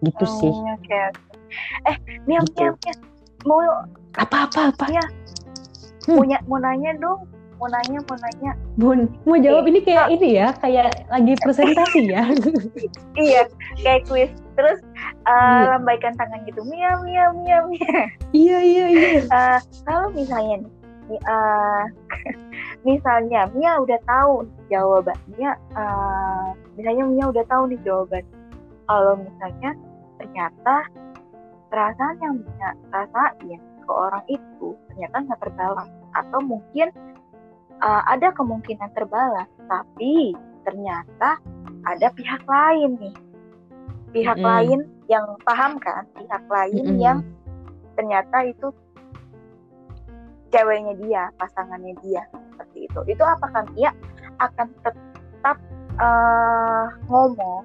Gitu 0.00 0.24
oh, 0.24 0.32
sih. 0.40 0.52
okay. 0.80 1.08
eh 1.88 1.96
Mia 2.24 2.40
gitu. 2.44 2.72
Mau 3.44 3.60
apa 4.16 4.48
apa 4.48 4.72
apa? 4.72 4.86
ya. 4.88 5.04
Hmm. 6.06 6.22
punya 6.22 6.38
mau 6.46 6.62
nanya 6.62 6.94
dong 7.02 7.26
mau 7.56 7.68
nanya 7.72 7.98
mau 8.04 8.16
nanya. 8.20 8.52
Bun 8.76 9.00
mau 9.24 9.36
jawab 9.40 9.64
eh, 9.66 9.70
ini 9.72 9.80
kayak 9.84 10.06
ini 10.12 10.28
ya 10.36 10.48
kayak 10.60 11.08
lagi 11.08 11.32
presentasi 11.40 12.00
ya. 12.12 12.24
Iya 13.16 13.48
kayak 13.80 14.04
kuis. 14.08 14.30
Terus 14.56 14.80
uh, 15.28 15.76
lambaikan 15.76 16.16
tangan 16.16 16.44
gitu 16.48 16.64
mia 16.64 16.96
mia 17.04 17.28
mia 17.36 17.58
mia 17.68 18.00
iya 18.32 18.58
iya 18.60 18.84
iya. 18.88 19.08
Uh, 19.28 19.58
kalau 19.88 20.08
misalnya 20.12 20.64
nih 20.64 21.20
uh, 21.26 21.84
misalnya 22.88 23.46
Mia 23.54 23.78
udah 23.82 24.00
tahu 24.06 24.46
jawabannya 24.70 25.50
uh, 25.74 26.46
misalnya 26.74 27.04
Mia 27.06 27.24
udah 27.30 27.44
tahu 27.46 27.62
nih 27.70 27.80
jawaban. 27.86 28.24
Kalau 28.86 29.14
misalnya 29.18 29.70
ternyata 30.18 30.76
perasaan 31.70 32.16
yang 32.22 32.34
Mia 32.42 32.70
rasain 32.90 33.60
ke 33.60 33.92
orang 33.92 34.24
itu 34.26 34.74
ternyata 34.92 35.16
nggak 35.26 35.40
terbalas. 35.42 35.88
Atau 36.16 36.40
mungkin 36.42 36.88
uh, 37.82 38.02
ada 38.08 38.32
kemungkinan 38.32 38.92
terbalas 38.96 39.48
tapi 39.68 40.32
ternyata 40.64 41.40
ada 41.86 42.08
pihak 42.14 42.42
lain 42.46 42.98
nih. 42.98 43.16
Pihak 44.14 44.38
mm. 44.40 44.46
lain 44.46 44.80
yang 45.06 45.26
paham 45.44 45.78
kan? 45.78 46.08
Pihak 46.16 46.44
lain 46.48 46.84
mm. 46.96 46.98
yang 46.98 47.18
ternyata 47.94 48.44
itu 48.48 48.72
ceweknya 50.50 50.94
dia 51.00 51.22
pasangannya 51.36 51.94
dia 52.02 52.22
seperti 52.54 52.88
itu. 52.88 53.00
Itu 53.14 53.22
apakah 53.22 53.62
dia 53.76 53.92
akan 54.40 54.68
tetap 54.82 55.56
uh, 56.00 56.86
ngomong 57.08 57.64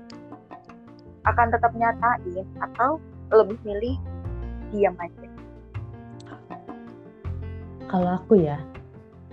akan 1.21 1.47
tetap 1.53 1.71
nyatain 1.77 2.45
atau 2.57 2.97
lebih 3.29 3.57
milih 3.61 3.95
diam 4.73 4.95
aja? 4.97 5.27
Kalau 7.91 8.15
aku 8.15 8.39
ya 8.39 8.57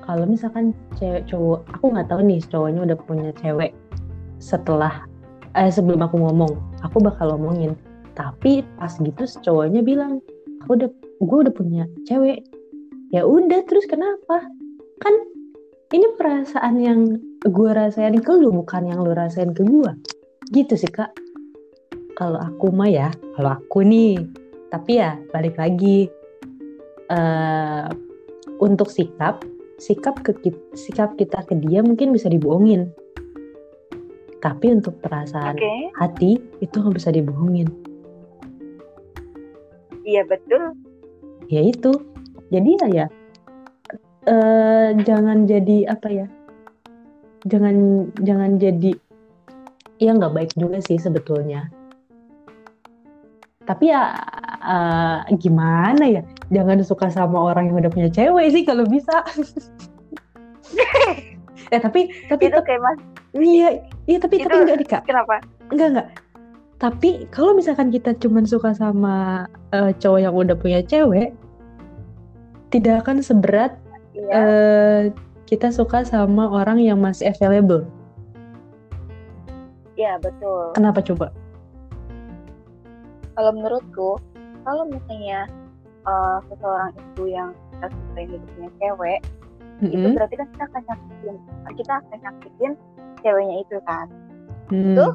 kalau 0.09 0.25
misalkan 0.25 0.73
cewek 0.97 1.29
cowok 1.29 1.68
aku 1.68 1.92
nggak 1.92 2.09
tahu 2.09 2.25
nih 2.25 2.40
cowoknya 2.49 2.81
udah 2.88 2.97
punya 3.05 3.31
cewek 3.37 3.77
setelah 4.40 5.05
eh 5.53 5.68
sebelum 5.68 6.01
aku 6.01 6.16
ngomong 6.16 6.57
aku 6.81 7.05
bakal 7.05 7.37
ngomongin. 7.37 7.77
Tapi 8.16 8.64
pas 8.81 8.97
gitu 8.97 9.29
cowoknya 9.44 9.85
bilang 9.85 10.25
aku 10.64 10.81
udah 10.81 10.88
gue 11.21 11.38
udah 11.44 11.55
punya 11.55 11.85
cewek. 12.09 12.40
Ya 13.12 13.29
udah 13.29 13.61
terus 13.68 13.85
kenapa? 13.85 14.49
Kan 15.05 15.14
ini 15.92 16.09
perasaan 16.16 16.81
yang 16.81 17.01
gue 17.44 17.71
rasain 17.77 18.16
ke 18.16 18.33
lu 18.33 18.49
bukan 18.64 18.88
yang 18.88 19.05
lu 19.05 19.12
rasain 19.12 19.53
ke 19.53 19.61
gue 19.61 19.92
gitu 20.57 20.73
sih 20.73 20.88
kak. 20.88 21.12
Kalau 22.16 22.40
aku 22.40 22.73
mah 22.73 22.88
ya 22.88 23.12
kalau 23.37 23.61
aku 23.61 23.85
nih. 23.85 24.25
Tapi 24.73 25.01
ya 25.01 25.21
balik 25.33 25.57
lagi 25.61 26.09
uh, 27.12 27.88
untuk 28.61 28.88
sikap 28.92 29.40
sikap 29.79 30.21
ke 30.27 30.35
sikap 30.75 31.14
kita 31.14 31.47
ke 31.47 31.55
dia 31.59 31.81
mungkin 31.81 32.11
bisa 32.11 32.27
dibohongin. 32.29 32.91
Tapi 34.38 34.71
untuk 34.71 34.99
perasaan 35.03 35.59
okay. 35.59 35.91
hati 35.99 36.38
itu 36.62 36.77
nggak 36.79 36.95
bisa 36.99 37.11
dibohongin. 37.11 37.67
Iya 40.07 40.23
betul. 40.27 40.79
Ya 41.51 41.62
itu. 41.62 41.91
Jadi 42.49 42.71
ya 42.81 42.88
ya 42.88 43.07
uh, 44.29 44.88
jangan 45.03 45.49
jadi 45.49 45.88
apa 45.88 46.09
ya 46.09 46.27
jangan 47.47 48.09
jangan 48.21 48.59
jadi 48.59 48.93
ya 49.99 50.11
nggak 50.14 50.35
baik 50.35 50.53
juga 50.55 50.79
sih 50.85 51.01
sebetulnya. 51.01 51.71
Tapi 53.64 53.93
ya 53.93 54.17
uh, 54.68 55.24
gimana 55.40 56.04
ya 56.04 56.22
jangan 56.52 56.85
suka 56.85 57.09
sama 57.09 57.50
orang 57.50 57.72
yang 57.72 57.81
udah 57.81 57.90
punya 57.90 58.12
cewek 58.12 58.52
sih 58.52 58.62
kalau 58.68 58.85
bisa 58.85 59.24
eh 61.74 61.81
tapi 61.81 62.12
tapi 62.28 62.42
itu 62.52 62.61
kayak 62.61 62.81
mas 62.81 62.98
iya 63.37 63.83
iya 64.04 64.18
tapi 64.20 64.40
itu, 64.40 64.48
tapi 64.48 64.57
enggak 64.64 64.76
nih 64.78 64.88
kak 64.88 65.02
kenapa 65.09 65.40
enggak 65.72 65.88
enggak 65.96 66.09
tapi 66.78 67.26
kalau 67.35 67.59
misalkan 67.59 67.90
kita 67.90 68.14
cuma 68.22 68.44
suka 68.46 68.70
sama 68.76 69.48
uh, 69.74 69.90
cowok 69.98 70.20
yang 70.22 70.35
udah 70.37 70.54
punya 70.54 70.81
cewek 70.85 71.35
tidak 72.68 73.02
akan 73.02 73.24
seberat 73.24 73.72
iya. 74.14 74.33
uh, 74.37 75.00
kita 75.48 75.72
suka 75.72 76.04
sama 76.04 76.46
orang 76.52 76.78
yang 76.78 77.00
masih 77.00 77.33
available 77.33 77.88
Iya 79.98 80.14
betul. 80.22 80.78
Kenapa 80.78 81.02
coba? 81.02 81.35
kalau 83.38 83.54
menurutku 83.54 84.18
kalau 84.68 84.85
misalnya 84.85 85.48
uh, 86.04 86.44
seseorang 86.52 86.92
itu 86.92 87.24
yang 87.33 87.57
kita 87.72 87.88
suka 87.88 88.20
hidupnya 88.20 88.68
cewek 88.76 89.20
mm-hmm. 89.81 89.96
itu 89.96 90.07
berarti 90.12 90.35
kan 90.37 90.48
kita 90.52 90.64
akan 90.68 90.83
nyakitin 90.85 91.37
kita 91.72 91.92
akan 91.96 92.18
nyakitin 92.20 92.72
ceweknya 93.24 93.57
itu 93.64 93.76
kan 93.88 94.07
mm. 94.68 94.76
itu 94.92 95.07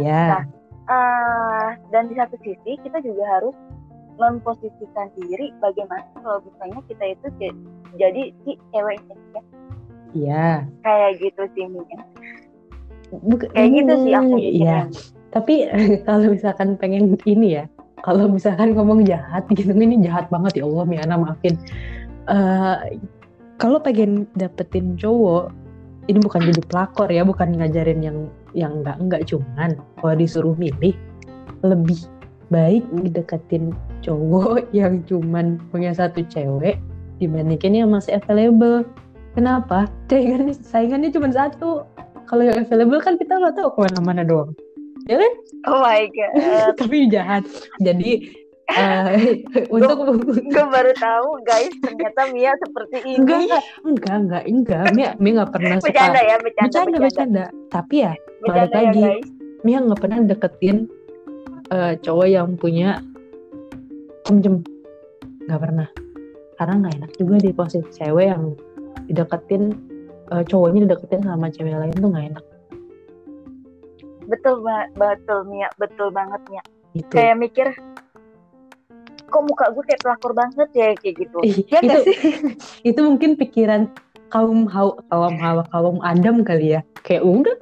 ya 0.00 0.08
yeah. 0.08 0.26
nah 0.32 0.42
uh, 0.88 1.68
dan 1.92 2.08
di 2.08 2.16
satu 2.16 2.40
sisi 2.40 2.80
kita 2.80 3.04
juga 3.04 3.24
harus 3.36 3.52
memposisikan 4.16 5.12
diri 5.20 5.52
bagaimana 5.60 6.08
kalau 6.16 6.40
misalnya 6.40 6.80
kita 6.88 7.04
itu 7.12 7.26
jadi 8.00 8.22
si 8.48 8.56
ceweknya 8.72 9.16
ya 9.36 9.42
Iya. 10.16 10.64
Kayak 10.88 11.20
gitu 11.20 11.42
sih 11.52 11.68
mungkin. 11.68 12.00
kayak 13.52 13.70
gitu 13.76 13.92
sih 14.08 14.12
aku 14.16 14.40
Iya 14.40 14.88
tapi 15.32 15.68
kalau 16.08 16.32
misalkan 16.32 16.76
pengen 16.80 17.16
ini 17.24 17.62
ya 17.62 17.64
kalau 18.02 18.30
misalkan 18.30 18.74
ngomong 18.74 19.04
jahat 19.06 19.44
gitu 19.52 19.72
ini 19.74 20.00
jahat 20.04 20.30
banget 20.30 20.62
ya 20.62 20.64
Allah 20.66 20.84
Miana 20.86 21.14
maafin. 21.18 21.54
Uh, 22.28 22.76
kalau 23.58 23.80
pengen 23.82 24.28
dapetin 24.38 24.94
cowok 24.94 25.50
ini 26.08 26.18
bukan 26.22 26.40
jadi 26.48 26.62
pelakor 26.68 27.08
ya 27.12 27.24
bukan 27.24 27.56
ngajarin 27.56 28.00
yang 28.00 28.18
yang 28.56 28.80
enggak 28.80 28.96
enggak 29.00 29.22
cuman. 29.28 29.70
Kalau 29.98 30.14
disuruh 30.14 30.54
milih 30.56 30.94
lebih 31.66 31.98
baik 32.48 32.86
deketin 33.12 33.74
cowok 34.00 34.68
yang 34.78 35.02
cuman 35.04 35.58
punya 35.74 35.92
satu 35.92 36.22
cewek 36.28 36.78
dibandingin 37.18 37.86
yang 37.86 37.90
masih 37.90 38.20
available. 38.20 38.86
Kenapa? 39.36 39.86
Saingannya 40.10 40.54
saingannya 40.56 41.10
cuma 41.14 41.28
satu. 41.30 41.84
Kalau 42.28 42.44
yang 42.44 42.62
available 42.62 43.00
kan 43.00 43.16
kita 43.16 43.40
nggak 43.40 43.56
tahu 43.56 43.68
ke 43.72 43.78
mana-mana 43.88 44.20
doang 44.20 44.52
ya 45.08 45.16
kan? 45.16 45.32
Oh 45.66 45.80
my 45.80 46.04
god. 46.12 46.32
Tapi 46.80 46.96
jahat. 47.08 47.44
Jadi 47.80 48.28
uh, 48.76 49.16
untuk 49.72 50.20
gue 50.28 50.64
baru 50.68 50.92
tahu 51.00 51.40
guys 51.48 51.72
ternyata 51.80 52.28
Mia 52.36 52.52
seperti 52.60 52.96
ini. 53.16 53.24
Enggak, 53.24 53.64
enggak, 53.82 54.14
enggak, 54.20 54.44
enggak. 54.44 54.84
Mia 54.92 55.10
Mia 55.16 55.32
nggak 55.40 55.52
pernah 55.56 55.76
suka. 55.80 55.88
Bercanda 55.88 56.20
ya, 56.20 56.36
bercanda. 56.36 56.68
Bercanda, 56.68 56.96
bercanda. 57.00 57.44
Tapi 57.72 57.94
ya 58.04 58.12
balik 58.44 58.70
ya, 58.70 58.76
lagi, 58.76 59.02
guys. 59.02 59.28
Mia 59.64 59.78
nggak 59.80 60.00
pernah 60.04 60.18
deketin 60.28 60.76
uh, 61.72 61.92
cowok 62.04 62.28
yang 62.28 62.48
punya 62.60 63.00
cem-cem. 64.28 64.60
Nggak 65.48 65.60
pernah. 65.64 65.88
Karena 66.60 66.74
nggak 66.84 66.94
enak 67.00 67.12
juga 67.16 67.36
di 67.40 67.50
posisi 67.56 67.88
cewek 67.96 68.26
yang 68.28 68.52
dideketin 69.08 69.72
uh, 70.28 70.44
cowoknya 70.44 70.84
dideketin 70.84 71.24
sama 71.24 71.48
cewek 71.48 71.72
lain 71.72 71.96
tuh 71.96 72.10
nggak 72.12 72.26
enak 72.36 72.44
betul 74.28 74.60
banget 74.62 74.88
betul 74.94 75.38
Mia. 75.48 75.68
Betul 75.80 76.08
banget 76.12 76.42
Mia. 76.52 76.62
Itu. 76.96 77.12
kayak 77.12 77.36
mikir 77.36 77.68
kok 79.28 79.44
muka 79.44 79.68
gue 79.76 79.84
kayak 79.84 80.00
pelakor 80.04 80.32
banget 80.32 80.68
ya? 80.72 80.88
Kayak 80.96 81.14
gitu. 81.26 81.38
Ya 81.68 81.78
itu 81.84 81.98
sih? 82.08 82.18
itu 82.94 83.00
mungkin 83.00 83.36
pikiran 83.36 83.88
kaum 84.28 84.68
hawa 84.68 84.96
kaum 85.08 85.36
hawa 85.40 85.62
kaum 85.72 85.98
adam 86.04 86.44
kali 86.44 86.76
ya. 86.76 86.80
Kayak 87.04 87.24
udah 87.24 87.56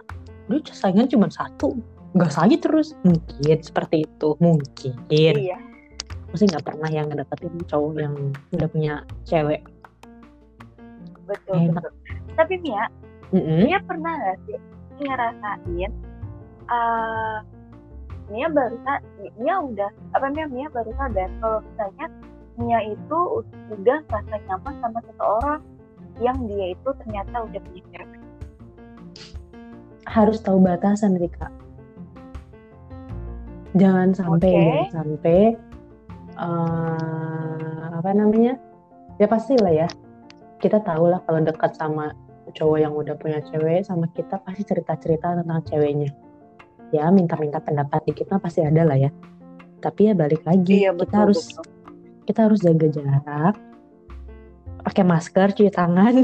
udah 0.51 0.75
saingan 0.75 1.11
cuma 1.11 1.31
satu. 1.31 1.79
Nggak 2.15 2.33
sakit 2.35 2.61
terus. 2.63 2.95
Mungkin 3.03 3.59
seperti 3.63 4.07
itu 4.07 4.29
mungkin. 4.39 4.95
Iya. 5.11 5.59
Mesti 6.31 6.53
nggak 6.53 6.67
pernah 6.67 6.91
yang 6.91 7.07
ngedapetin 7.11 7.55
cowok 7.71 7.93
yang 7.99 8.15
udah 8.55 8.69
punya 8.71 8.95
cewek. 9.27 9.63
Betul, 11.27 11.75
betul. 11.75 11.91
tapi 12.39 12.55
Mia 12.63 12.87
mm 13.35 13.41
-hmm. 13.43 13.61
Mia 13.67 13.79
pernah 13.83 14.13
gak 14.15 14.39
sih 14.47 14.59
ngerasain 15.03 15.91
uh, 16.71 17.39
Mia 18.27 18.51
baru 18.51 18.77
Mia 19.39 19.57
udah 19.63 19.91
apa 20.19 20.27
Mia 20.35 20.47
Mia 20.51 20.67
baru 20.71 20.91
sadar 20.99 21.31
kalau 21.39 21.59
misalnya 21.63 22.07
Mia 22.57 22.81
itu 22.89 23.21
udah 23.71 23.99
rasa 24.09 24.37
nyaman 24.49 24.75
sama 24.81 25.01
seseorang 25.05 25.61
yang 26.19 26.39
dia 26.49 26.73
itu 26.73 26.89
ternyata 27.05 27.45
udah 27.45 27.61
punya 27.61 27.83
cewek. 27.93 28.23
Harus 30.09 30.39
tahu 30.41 30.59
batasan 30.65 31.21
Rika. 31.21 31.53
Jangan 33.77 34.17
sampai 34.17 34.49
okay. 34.49 34.65
jangan 34.65 34.89
sampai 34.97 35.41
uh, 36.41 38.01
apa 38.01 38.11
namanya? 38.17 38.57
Ya 39.21 39.29
pastilah 39.29 39.73
ya. 39.73 39.89
Kita 40.57 40.81
tahu 40.81 41.13
lah 41.13 41.21
kalau 41.29 41.45
dekat 41.45 41.77
sama 41.77 42.17
cowok 42.57 42.79
yang 42.81 42.97
udah 42.97 43.13
punya 43.21 43.45
cewek 43.45 43.85
sama 43.85 44.09
kita 44.17 44.41
pasti 44.41 44.65
cerita-cerita 44.65 45.45
tentang 45.45 45.61
ceweknya. 45.69 46.09
Ya 46.95 47.11
minta-minta 47.11 47.59
pendapat 47.59 48.03
dikit 48.07 48.31
mah 48.31 48.41
pasti 48.43 48.63
ada 48.63 48.87
lah 48.87 48.99
ya. 48.99 49.11
Tapi 49.83 50.11
ya 50.11 50.15
balik 50.15 50.43
lagi 50.47 50.87
iya, 50.87 50.91
kita 50.95 50.99
betul, 50.99 51.19
harus 51.19 51.41
betul. 51.53 51.65
kita 52.27 52.41
harus 52.51 52.61
jaga 52.63 52.89
jarak 52.91 53.57
pakai 54.87 55.03
masker 55.03 55.49
cuci 55.51 55.73
tangan 55.75 56.15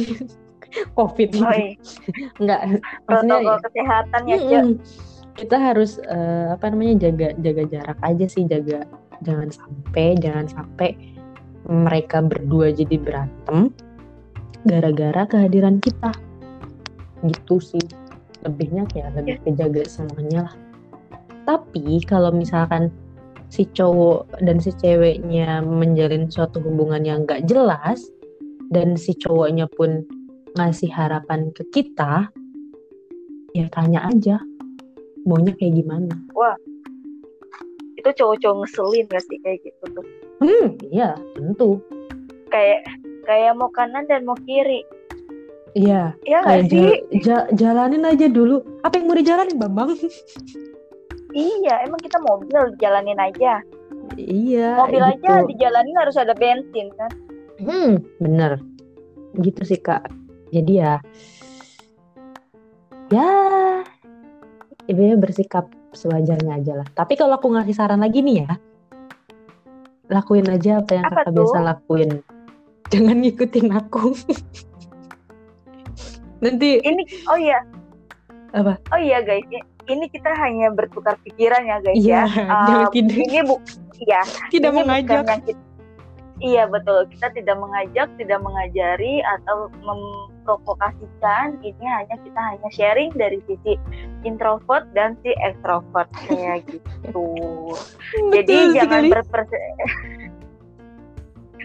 covid. 0.99 1.31
Oh, 1.43 1.51
iya. 1.51 1.75
enggak 2.39 2.61
maksudnya 3.07 3.37
protokol 3.39 3.59
kesehatan 3.67 4.23
ya 4.31 4.39
mm, 4.39 4.71
kita 5.33 5.57
harus 5.59 5.99
uh, 6.07 6.55
apa 6.55 6.65
namanya 6.71 7.11
jaga 7.11 7.29
jaga 7.43 7.65
jarak 7.67 7.99
aja 8.07 8.27
sih 8.31 8.45
jaga 8.47 8.87
jangan 9.27 9.51
sampai 9.51 10.07
jangan 10.19 10.47
sampai 10.47 10.91
mereka 11.67 12.19
berdua 12.23 12.75
jadi 12.75 12.99
berantem 12.99 13.71
gara-gara 14.67 15.27
kehadiran 15.27 15.79
kita. 15.83 16.11
Gitu 17.23 17.57
sih 17.63 17.85
lebihnya 18.43 18.85
kayak 18.91 19.15
lebih 19.19 19.37
iya. 19.39 19.45
kejaga 19.47 19.83
semuanya 19.87 20.41
lah. 20.51 20.55
Tapi 21.43 22.03
kalau 22.07 22.31
misalkan 22.31 22.91
si 23.53 23.67
cowok 23.69 24.43
dan 24.43 24.63
si 24.63 24.73
ceweknya 24.79 25.61
menjalin 25.61 26.31
suatu 26.31 26.63
hubungan 26.63 27.05
yang 27.05 27.29
gak 27.29 27.45
jelas 27.45 28.01
dan 28.73 28.97
si 28.97 29.13
cowoknya 29.19 29.69
pun 29.77 30.07
ngasih 30.57 30.89
harapan 30.89 31.53
ke 31.53 31.65
kita 31.73 32.29
ya 33.53 33.67
tanya 33.69 34.09
aja 34.09 34.41
maunya 35.29 35.53
kayak 35.59 35.83
gimana? 35.83 36.15
Wah 36.33 36.57
itu 37.99 38.11
cowok-cowok 38.19 38.57
ngeselin 38.67 39.05
gak 39.13 39.25
sih 39.29 39.39
kayak 39.45 39.59
gitu 39.63 39.85
tuh? 39.95 40.07
Hmm 40.43 40.67
iya 40.91 41.15
tentu. 41.37 41.79
Kayak 42.51 42.89
kayak 43.29 43.53
mau 43.55 43.71
kanan 43.71 44.09
dan 44.11 44.27
mau 44.27 44.35
kiri 44.49 44.83
iya 45.73 46.13
ya, 46.29 46.41
kayak 46.45 46.69
sih? 46.69 47.01
Ja, 47.25 47.49
jalanin 47.57 48.05
aja 48.05 48.29
dulu 48.29 48.61
apa 48.85 48.99
yang 49.01 49.07
mau 49.09 49.17
dijalanin 49.17 49.57
bambang 49.57 49.97
Iya, 51.33 51.89
emang 51.89 52.01
kita 52.05 52.21
mobil 52.21 52.77
dijalanin 52.77 53.17
aja. 53.17 53.65
Iya. 54.21 54.85
Mobil 54.85 55.01
gitu. 55.01 55.13
aja 55.17 55.33
dijalanin 55.49 55.97
harus 55.97 56.17
ada 56.21 56.37
bensin 56.37 56.93
kan? 57.01 57.11
Hmm, 57.57 58.05
bener. 58.21 58.61
Gitu 59.41 59.65
sih 59.65 59.81
kak. 59.81 60.13
Jadi 60.53 60.85
ya, 60.85 61.01
ya, 63.09 63.29
ibunya 64.85 65.17
bersikap 65.17 65.73
sewajarnya 65.97 66.61
aja 66.61 66.85
lah. 66.85 66.89
Tapi 66.93 67.17
kalau 67.17 67.41
aku 67.41 67.49
ngasih 67.57 67.73
saran 67.73 68.05
lagi 68.05 68.21
nih 68.21 68.45
ya, 68.45 68.61
lakuin 70.13 70.53
aja 70.53 70.85
apa 70.85 71.01
yang 71.01 71.09
apa 71.09 71.25
kakak 71.25 71.33
tuh? 71.33 71.37
biasa 71.41 71.59
lakuin. 71.65 72.11
Jangan 72.93 73.17
ngikutin 73.25 73.69
aku. 73.73 74.05
Nanti. 76.43 76.83
Ini, 76.83 77.03
oh 77.31 77.39
iya. 77.39 77.63
Apa? 78.53 78.77
Oh 78.93 79.01
iya 79.01 79.25
guys, 79.25 79.47
ini 79.89 80.07
kita 80.13 80.29
hanya 80.37 80.71
bertukar 80.75 81.17
pikiran 81.25 81.63
ya 81.65 81.77
guys 81.81 81.97
ya. 82.03 82.23
ya. 82.37 82.45
Uh, 82.47 82.87
tidak, 82.93 83.17
ini 83.17 83.41
bu, 83.47 83.57
ya. 84.05 84.23
Tidak 84.53 84.71
ini 84.75 84.79
mengajak. 84.83 85.25
Kita, 85.25 85.55
iya 86.43 86.69
betul. 86.69 87.09
Kita 87.15 87.33
tidak 87.33 87.57
mengajak, 87.57 88.09
tidak 88.21 88.39
mengajari 88.45 89.25
atau 89.25 89.73
memprovokasikan. 89.81 91.57
Ini 91.65 91.87
hanya 91.87 92.17
kita 92.21 92.41
hanya 92.53 92.69
sharing 92.75 93.11
dari 93.17 93.41
sisi 93.49 93.79
introvert 94.27 94.85
dan 94.93 95.17
si 95.25 95.33
extrovert 95.41 96.11
kayak 96.29 96.67
gitu. 96.71 97.27
Jadi 98.35 98.53
betul 98.53 98.77
jangan 98.77 99.03
berper. 99.09 99.43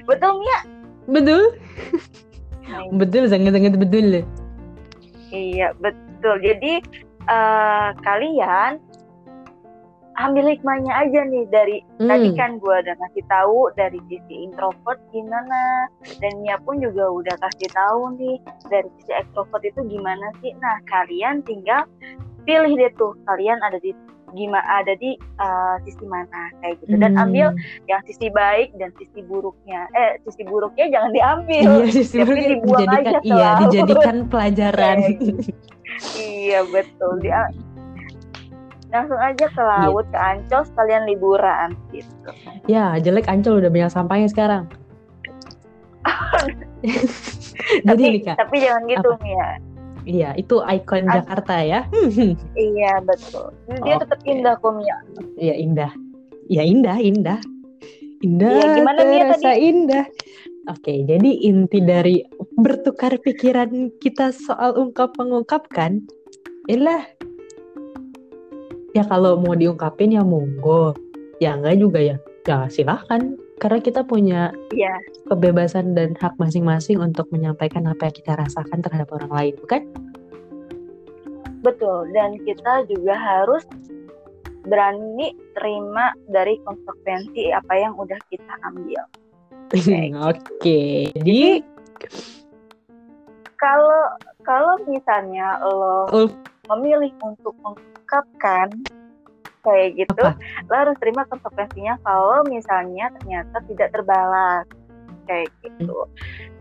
betul 0.07 0.31
Mia. 0.39 0.59
Betul. 1.07 1.41
Nah, 2.67 2.83
betul 2.95 3.23
sangat 3.31 3.51
sangat 3.55 3.75
betul. 3.75 4.23
Iya 5.31 5.75
betul. 5.79 6.39
Jadi 6.39 6.79
uh, 7.27 7.89
kalian 8.01 8.79
ambil 10.17 10.49
hikmahnya 10.49 10.89
aja 10.97 11.21
nih 11.29 11.45
dari 11.53 11.77
hmm. 12.01 12.09
tadi 12.09 12.29
kan 12.33 12.57
gue 12.57 12.73
udah 12.73 12.95
kasih 12.97 13.25
tahu 13.29 13.69
dari 13.77 14.01
sisi 14.09 14.49
introvert 14.49 14.97
gimana 15.13 15.85
dan 16.17 16.33
Mia 16.41 16.57
pun 16.65 16.81
juga 16.81 17.05
udah 17.05 17.37
kasih 17.37 17.69
tahu 17.69 18.17
nih 18.17 18.41
dari 18.65 18.89
sisi 18.97 19.13
extrovert 19.13 19.61
itu 19.61 19.85
gimana 19.85 20.33
sih 20.41 20.57
nah 20.57 20.81
kalian 20.89 21.45
tinggal 21.45 21.85
pilih 22.49 22.73
deh 22.73 22.89
tuh 22.97 23.13
kalian 23.29 23.61
ada 23.61 23.77
di 23.77 23.93
gimana 24.35 24.83
ada 24.83 24.93
di 24.99 25.15
uh, 25.39 25.79
sisi 25.87 26.03
mana 26.03 26.51
kayak 26.59 26.75
gitu. 26.83 26.99
Dan 26.99 27.15
hmm. 27.15 27.23
ambil 27.23 27.47
yang 27.87 28.01
sisi 28.03 28.27
baik 28.27 28.75
dan 28.75 28.91
sisi 28.99 29.23
buruknya. 29.23 29.87
Eh 29.95 30.19
sisi 30.27 30.43
buruknya 30.43 30.91
jangan 30.91 31.11
diambil. 31.15 31.63
Iya, 31.63 31.91
sisi 31.91 32.15
tapi 32.19 32.41
dibuang 32.57 32.81
dijadikan, 32.83 33.13
aja 33.15 33.19
iya 33.23 33.49
dijadikan 33.63 34.15
pelajaran. 34.31 34.97
Gitu. 35.15 35.51
Iya 36.19 36.59
betul. 36.67 37.13
Dia 37.23 37.41
langsung 38.87 39.19
aja 39.19 39.45
ke 39.51 39.61
laut 39.63 40.07
gitu. 40.07 40.15
ke 40.15 40.17
Ancol 40.19 40.61
sekalian 40.67 41.03
liburan 41.07 41.69
gitu. 41.95 42.29
Ya 42.67 42.99
jelek 42.99 43.31
Ancol 43.31 43.63
udah 43.63 43.71
banyak 43.71 43.91
sampahnya 43.91 44.27
sekarang. 44.27 44.67
Tapi 47.87 48.01
nih, 48.15 48.21
Kak, 48.23 48.37
tapi 48.39 48.55
jangan 48.61 48.83
gitu 48.87 49.09
nih 49.23 49.33
ya 49.33 49.49
Iya, 50.07 50.29
itu 50.39 50.63
ikon 50.63 51.11
An 51.11 51.19
Jakarta 51.19 51.59
ya. 51.59 51.83
iya, 52.55 53.03
betul. 53.03 53.51
Dia 53.83 53.99
okay. 53.99 54.07
tetap 54.07 54.19
indah 54.23 54.55
kok, 54.55 54.71
Mia. 54.79 54.97
Iya, 55.35 55.55
indah. 55.59 55.91
Iya, 56.47 56.63
indah, 56.63 56.95
indah. 56.95 57.39
Indah, 58.23 58.55
ya, 58.55 58.67
gimana 58.79 59.01
terasa 59.03 59.51
tadi? 59.51 59.67
indah. 59.67 60.05
Oke, 60.67 61.03
jadi 61.07 61.31
inti 61.47 61.79
dari 61.79 62.23
bertukar 62.59 63.19
pikiran 63.23 63.91
kita 64.03 64.35
soal 64.35 64.75
ungkap 64.75 65.15
mengungkapkan 65.15 66.03
ialah 66.67 67.07
ya 68.91 69.03
kalau 69.07 69.39
mau 69.39 69.55
diungkapin 69.55 70.15
ya 70.15 70.27
monggo, 70.27 70.91
ya 71.39 71.55
enggak 71.55 71.79
juga 71.79 71.99
ya, 72.03 72.15
ya 72.43 72.67
silahkan. 72.67 73.39
Karena 73.57 73.79
kita 73.81 74.05
punya 74.05 74.53
ya. 74.69 74.93
kebebasan 75.25 75.97
dan 75.97 76.13
hak 76.21 76.37
masing-masing 76.37 77.01
untuk 77.01 77.25
menyampaikan 77.33 77.89
apa 77.89 78.09
yang 78.09 78.15
kita 78.15 78.33
rasakan 78.37 78.85
terhadap 78.85 79.09
orang 79.17 79.31
lain, 79.33 79.53
bukan? 79.65 79.81
Betul, 81.65 82.13
dan 82.13 82.37
kita 82.45 82.85
juga 82.85 83.17
harus 83.17 83.65
berani 84.67 85.33
terima 85.57 86.13
dari 86.29 86.59
konsekuensi 86.61 87.49
apa 87.49 87.73
yang 87.79 87.97
udah 87.97 88.19
kita 88.29 88.53
ambil. 88.67 89.01
Oke. 89.73 90.43
Okay. 90.59 90.97
Jadi 91.17 91.43
kalau 93.57 94.03
kalau 94.45 94.75
misalnya 94.85 95.59
lo 95.65 96.07
uh. 96.13 96.29
memilih 96.71 97.11
untuk 97.23 97.55
mengungkapkan 97.63 98.69
kayak 99.67 99.89
gitu, 99.99 100.23
Apa? 100.23 100.39
lo 100.71 100.75
harus 100.87 100.97
terima 101.03 101.27
konsekuensinya 101.27 101.99
kalau 102.07 102.39
misalnya 102.47 103.11
ternyata 103.19 103.57
tidak 103.67 103.89
terbalas 103.91 104.65
kayak 105.27 105.51
gitu. 105.61 105.91
Hmm. 105.91 106.11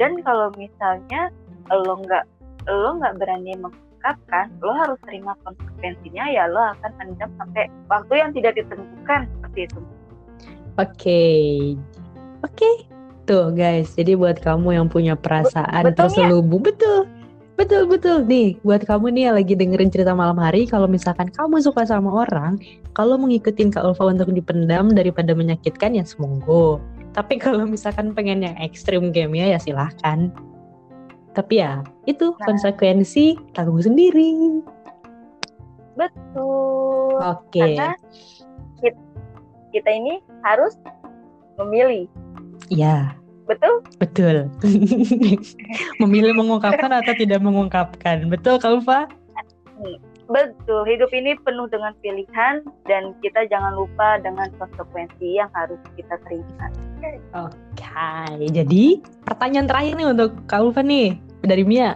Dan 0.02 0.12
kalau 0.26 0.50
misalnya 0.58 1.30
lo 1.70 1.94
nggak 2.02 2.24
lo 2.66 2.90
nggak 2.98 3.14
berani 3.22 3.54
mengungkapkan, 3.62 4.50
lo 4.58 4.74
harus 4.74 4.98
terima 5.06 5.38
konsekuensinya 5.46 6.24
ya 6.34 6.50
lo 6.50 6.74
akan 6.74 6.90
pendam 6.98 7.30
sampai 7.38 7.70
waktu 7.86 8.12
yang 8.18 8.30
tidak 8.34 8.58
ditentukan 8.58 9.30
seperti 9.30 9.60
itu. 9.70 9.80
Oke, 10.76 10.92
okay. 10.92 11.48
oke. 12.42 12.52
Okay. 12.52 12.76
Tuh 13.26 13.50
guys, 13.50 13.90
jadi 13.98 14.14
buat 14.14 14.38
kamu 14.38 14.78
yang 14.78 14.86
punya 14.86 15.18
perasaan 15.18 15.90
betul, 15.90 16.06
terselubung, 16.06 16.62
ya? 16.62 16.66
betul, 16.70 17.00
betul 17.56 17.88
betul 17.88 18.22
nih. 18.24 18.60
Buat 18.62 18.84
kamu 18.86 19.12
nih 19.16 19.22
yang 19.28 19.36
lagi 19.40 19.54
dengerin 19.56 19.90
cerita 19.90 20.12
malam 20.12 20.36
hari, 20.36 20.68
kalau 20.68 20.86
misalkan 20.86 21.32
kamu 21.32 21.58
suka 21.64 21.88
sama 21.88 22.24
orang, 22.28 22.60
kalau 22.92 23.16
mengikutin 23.16 23.72
Kak 23.72 23.82
Ulfa 23.82 24.12
untuk 24.12 24.30
dipendam 24.32 24.92
daripada 24.92 25.32
menyakitkan 25.32 25.96
ya 25.96 26.04
semoga. 26.04 26.78
Tapi 27.16 27.38
kalau 27.44 27.64
misalkan 27.66 28.12
pengen 28.12 28.44
yang 28.44 28.56
ekstrim 28.60 29.10
gamenya 29.10 29.56
ya 29.56 29.58
silahkan. 29.58 30.30
Tapi 31.36 31.60
ya 31.60 31.84
itu 32.08 32.32
nah. 32.32 32.44
konsekuensi 32.48 33.36
tanggung 33.52 33.80
sendiri. 33.80 34.62
Betul. 35.96 37.20
Oke. 37.20 37.56
Okay. 37.56 37.76
Karena 37.76 37.92
kita 39.72 39.90
ini 39.92 40.24
harus 40.40 40.76
memilih 41.60 42.08
Iya. 42.72 43.14
Betul? 43.46 43.74
Betul. 43.96 44.36
Memilih 46.02 46.34
mengungkapkan 46.34 46.90
atau 46.92 47.14
tidak 47.14 47.38
mengungkapkan. 47.38 48.26
Betul, 48.26 48.58
Kak 48.58 48.82
Ufa? 48.82 49.06
Betul, 50.26 50.82
hidup 50.90 51.14
ini 51.14 51.38
penuh 51.38 51.70
dengan 51.70 51.94
pilihan 52.02 52.58
dan 52.84 53.14
kita 53.22 53.46
jangan 53.46 53.78
lupa 53.78 54.18
dengan 54.18 54.50
konsekuensi 54.58 55.38
yang 55.38 55.46
harus 55.54 55.78
kita 55.94 56.18
terima. 56.26 56.66
Oke, 57.30 57.86
jadi 58.50 58.98
pertanyaan 59.22 59.70
terakhir 59.70 59.92
nih 59.94 60.08
untuk 60.10 60.34
Kak 60.50 60.66
Ulfa 60.66 60.82
nih 60.82 61.14
dari 61.46 61.62
Mia. 61.62 61.94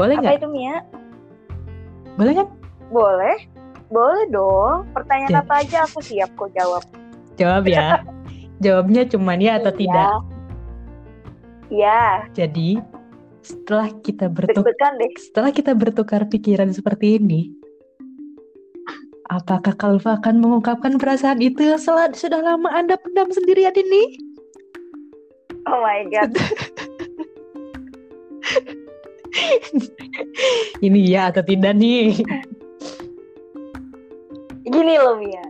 Boleh 0.00 0.16
Apa 0.16 0.22
nggak? 0.24 0.40
itu 0.40 0.48
Mia? 0.48 0.76
Boleh 2.16 2.32
kan? 2.32 2.48
Boleh? 2.88 3.36
Boleh 3.92 4.24
dong. 4.32 4.88
Pertanyaan 4.96 5.36
Ya. 5.36 5.40
apa 5.44 5.54
aja 5.60 5.78
aku 5.84 6.00
siap 6.00 6.32
kok 6.32 6.48
jawab. 6.56 6.80
Jawab 7.36 7.68
ya. 7.68 8.00
Jawabnya 8.60 9.04
cuman 9.08 9.38
ya 9.40 9.60
atau 9.60 9.72
Iya. 9.72 9.80
tidak. 9.80 10.10
Iya, 11.66 12.02
Jadi 12.30 12.78
setelah 13.42 13.90
kita 14.02 14.26
bertukar 14.30 14.94
setelah 15.18 15.50
kita 15.50 15.74
bertukar 15.74 16.22
pikiran 16.30 16.70
seperti 16.70 17.18
ini, 17.18 17.50
apakah 19.26 19.74
Kalva 19.74 20.18
akan 20.22 20.38
mengungkapkan 20.38 20.94
perasaan 20.98 21.42
itu 21.42 21.66
yang 21.66 21.78
sel- 21.78 22.14
sudah 22.14 22.38
lama 22.38 22.70
Anda 22.70 22.94
pendam 22.98 23.30
sendirian 23.34 23.74
ini? 23.74 24.18
Oh 25.66 25.82
my 25.82 26.06
god. 26.10 26.30
Ini 30.80 31.00
ya 31.08 31.28
atau 31.32 31.42
tidak 31.44 31.76
nih? 31.76 32.20
Gini 34.64 34.94
loh 34.98 35.18
Mia. 35.18 35.44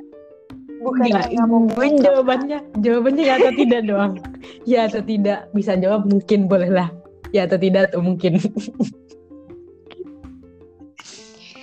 Bukan 0.86 1.10
Nggak, 1.10 1.28
mau 1.50 1.66
gue 1.66 1.86
jawabannya 1.98 2.58
jawabannya 2.78 3.22
ya 3.26 3.34
atau 3.42 3.52
tidak 3.58 3.80
doang. 3.90 4.14
Ya 4.70 4.86
atau 4.86 5.02
tidak 5.02 5.50
bisa 5.50 5.74
jawab 5.74 6.06
mungkin 6.06 6.46
bolehlah. 6.46 6.94
Ya 7.34 7.50
atau 7.50 7.58
tidak 7.58 7.90
atau 7.90 8.00
mungkin. 8.02 8.38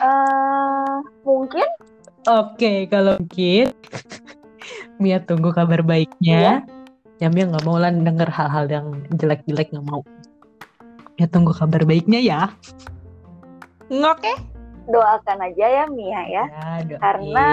Eh, 0.04 0.96
mungkin 1.24 1.64
Oke, 2.24 2.88
kalau 2.88 3.20
mungkin 3.20 3.72
Mia 5.04 5.20
tunggu 5.24 5.52
kabar 5.52 5.84
baiknya. 5.84 6.64
Ya 7.20 7.28
Mia 7.28 7.48
nggak 7.48 7.64
mau 7.64 7.80
lah 7.80 7.92
denger 7.92 8.28
hal-hal 8.32 8.68
yang 8.68 8.88
jelek-jelek 9.16 9.72
nggak 9.76 9.88
mau. 9.88 10.04
Ya 11.20 11.28
tunggu 11.28 11.52
kabar 11.52 11.84
baiknya 11.84 12.20
ya. 12.20 12.42
Oke. 13.92 14.34
doakan 14.84 15.40
aja 15.48 15.64
ya 15.64 15.86
Mia 15.88 16.22
ya. 16.28 16.44
Ya, 16.52 16.68
doain. 16.84 17.00
Karena 17.00 17.48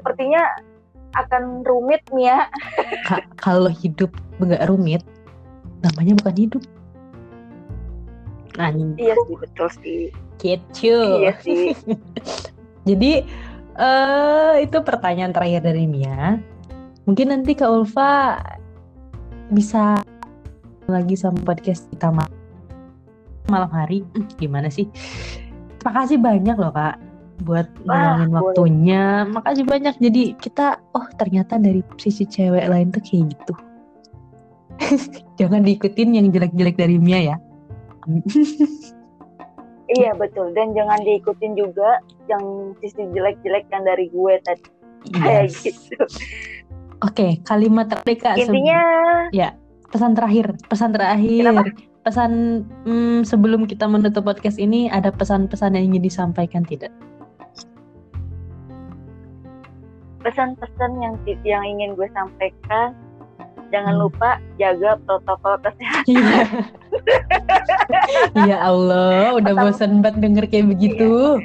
sepertinya 0.00 0.42
akan 1.12 1.66
rumit 1.68 2.00
Mia. 2.16 2.48
Ka- 3.04 3.28
kalau 3.36 3.68
hidup 3.68 4.08
nggak 4.40 4.64
rumit, 4.66 5.04
namanya 5.84 6.16
bukan 6.24 6.36
hidup. 6.36 6.62
Anjing. 8.58 8.96
Iya 8.98 9.14
sih 9.14 9.36
betul 9.36 9.68
sih. 9.84 10.02
Gitu. 10.40 10.96
Iya 11.20 11.32
sih. 11.44 11.76
Jadi 12.88 13.12
eh 13.80 14.54
itu 14.64 14.76
pertanyaan 14.80 15.36
terakhir 15.36 15.62
dari 15.68 15.84
Mia. 15.84 16.40
Mungkin 17.04 17.32
nanti 17.32 17.52
Kak 17.56 17.70
Ulfa 17.70 18.38
bisa 19.50 19.98
lagi 20.86 21.14
sama 21.14 21.38
podcast 21.42 21.86
kita 21.90 22.10
ma- 22.10 22.32
malam 23.50 23.70
hari. 23.70 24.06
Gimana 24.38 24.70
sih? 24.70 24.86
Makasih 25.82 26.20
banyak 26.20 26.54
loh 26.60 26.70
Kak 26.70 27.09
buat 27.42 27.66
Wah, 27.84 27.92
ngeluangin 28.20 28.28
boleh. 28.28 28.36
waktunya. 28.40 29.04
Makasih 29.28 29.64
banyak. 29.66 29.94
Jadi 30.00 30.22
kita 30.38 30.80
oh 30.92 31.06
ternyata 31.16 31.56
dari 31.56 31.80
sisi 31.96 32.24
cewek 32.24 32.68
lain 32.68 32.92
tuh 32.92 33.02
kayak 33.02 33.32
gitu. 33.34 33.54
Jangan 35.40 35.64
diikutin 35.64 36.16
yang 36.16 36.26
jelek-jelek 36.32 36.76
dari 36.76 36.96
Mia 37.00 37.34
ya. 37.34 37.36
Iya 39.90 40.14
betul. 40.14 40.54
Dan 40.54 40.70
jangan 40.70 41.02
diikutin 41.02 41.58
juga 41.58 41.98
yang 42.30 42.74
sisi 42.78 43.10
jelek-jelek 43.10 43.66
yang 43.74 43.82
dari 43.82 44.06
gue 44.06 44.34
tadi. 44.46 44.68
Kayak 45.18 45.50
Yes. 45.50 45.66
gitu. 45.66 45.98
Oke, 47.02 47.42
kalimat 47.42 47.90
terakhir 47.90 48.22
Kak. 48.22 48.36
Intinya 48.38 48.80
pesan 49.90 50.14
terakhir, 50.14 50.54
pesan 50.70 50.94
terakhir, 50.94 51.42
Kenapa? 51.42 51.74
pesan 52.06 52.30
mm, 52.86 53.26
sebelum 53.26 53.66
kita 53.66 53.90
menutup 53.90 54.22
podcast 54.22 54.62
ini 54.62 54.86
ada 54.86 55.10
pesan-pesan 55.10 55.74
yang 55.74 55.90
ingin 55.90 56.06
disampaikan 56.06 56.62
tidak? 56.62 56.94
Pesan-pesan 60.20 60.90
yang 61.00 61.14
yang 61.42 61.62
ingin 61.64 61.96
gue 61.96 62.08
sampaikan 62.12 62.92
jangan 63.70 63.94
Hmm. 63.96 64.02
lupa 64.04 64.30
jaga 64.58 64.98
protokol 65.06 65.54
kesehatan. 65.62 66.10
Iya. 66.10 66.38
ya 68.50 68.56
Allah, 68.60 69.30
udah 69.32 69.52
Pertama- 69.54 69.70
bosan 69.70 70.02
banget 70.02 70.18
denger 70.20 70.44
kayak 70.50 70.66
begitu. 70.68 71.38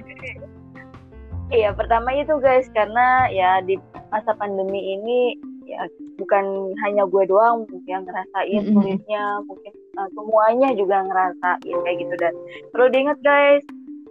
Iya, 1.48 1.78
pertama 1.78 2.10
itu 2.12 2.34
guys 2.42 2.66
karena 2.74 3.30
ya 3.30 3.62
di 3.62 3.78
masa 4.10 4.34
pandemi 4.34 4.98
ini 4.98 5.38
ya 5.66 5.86
bukan 6.18 6.74
hanya 6.82 7.06
gue 7.06 7.24
doang 7.26 7.70
yang 7.86 8.02
ngerasain 8.02 8.62
Mm-mm. 8.66 8.74
sulitnya, 8.74 9.24
mungkin 9.46 9.72
uh, 9.96 10.10
semuanya 10.14 10.70
juga 10.74 11.06
ngerasain 11.06 11.78
kayak 11.86 11.98
gitu 12.02 12.14
dan 12.18 12.34
perlu 12.74 12.90
diingat 12.90 13.22
guys, 13.22 13.62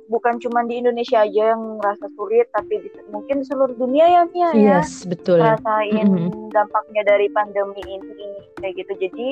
bukan 0.07 0.37
cuma 0.37 0.61
di 0.65 0.79
Indonesia 0.79 1.23
aja 1.23 1.57
yang 1.57 1.81
ngerasa 1.81 2.07
sulit, 2.13 2.47
tapi 2.53 2.77
di, 2.79 2.89
mungkin 3.09 3.41
di 3.41 3.47
seluruh 3.47 3.73
dunia 3.73 4.05
ya 4.05 4.23
Mia 4.29 4.51
ya 4.53 4.79
Yes, 4.81 5.05
betul. 5.05 5.41
ngerasain 5.41 6.07
Mm-mm. 6.07 6.49
dampaknya 6.51 7.03
dari 7.05 7.27
pandemi 7.31 7.81
ini 7.81 8.29
kayak 8.61 8.75
gitu. 8.79 8.93
Jadi 9.09 9.29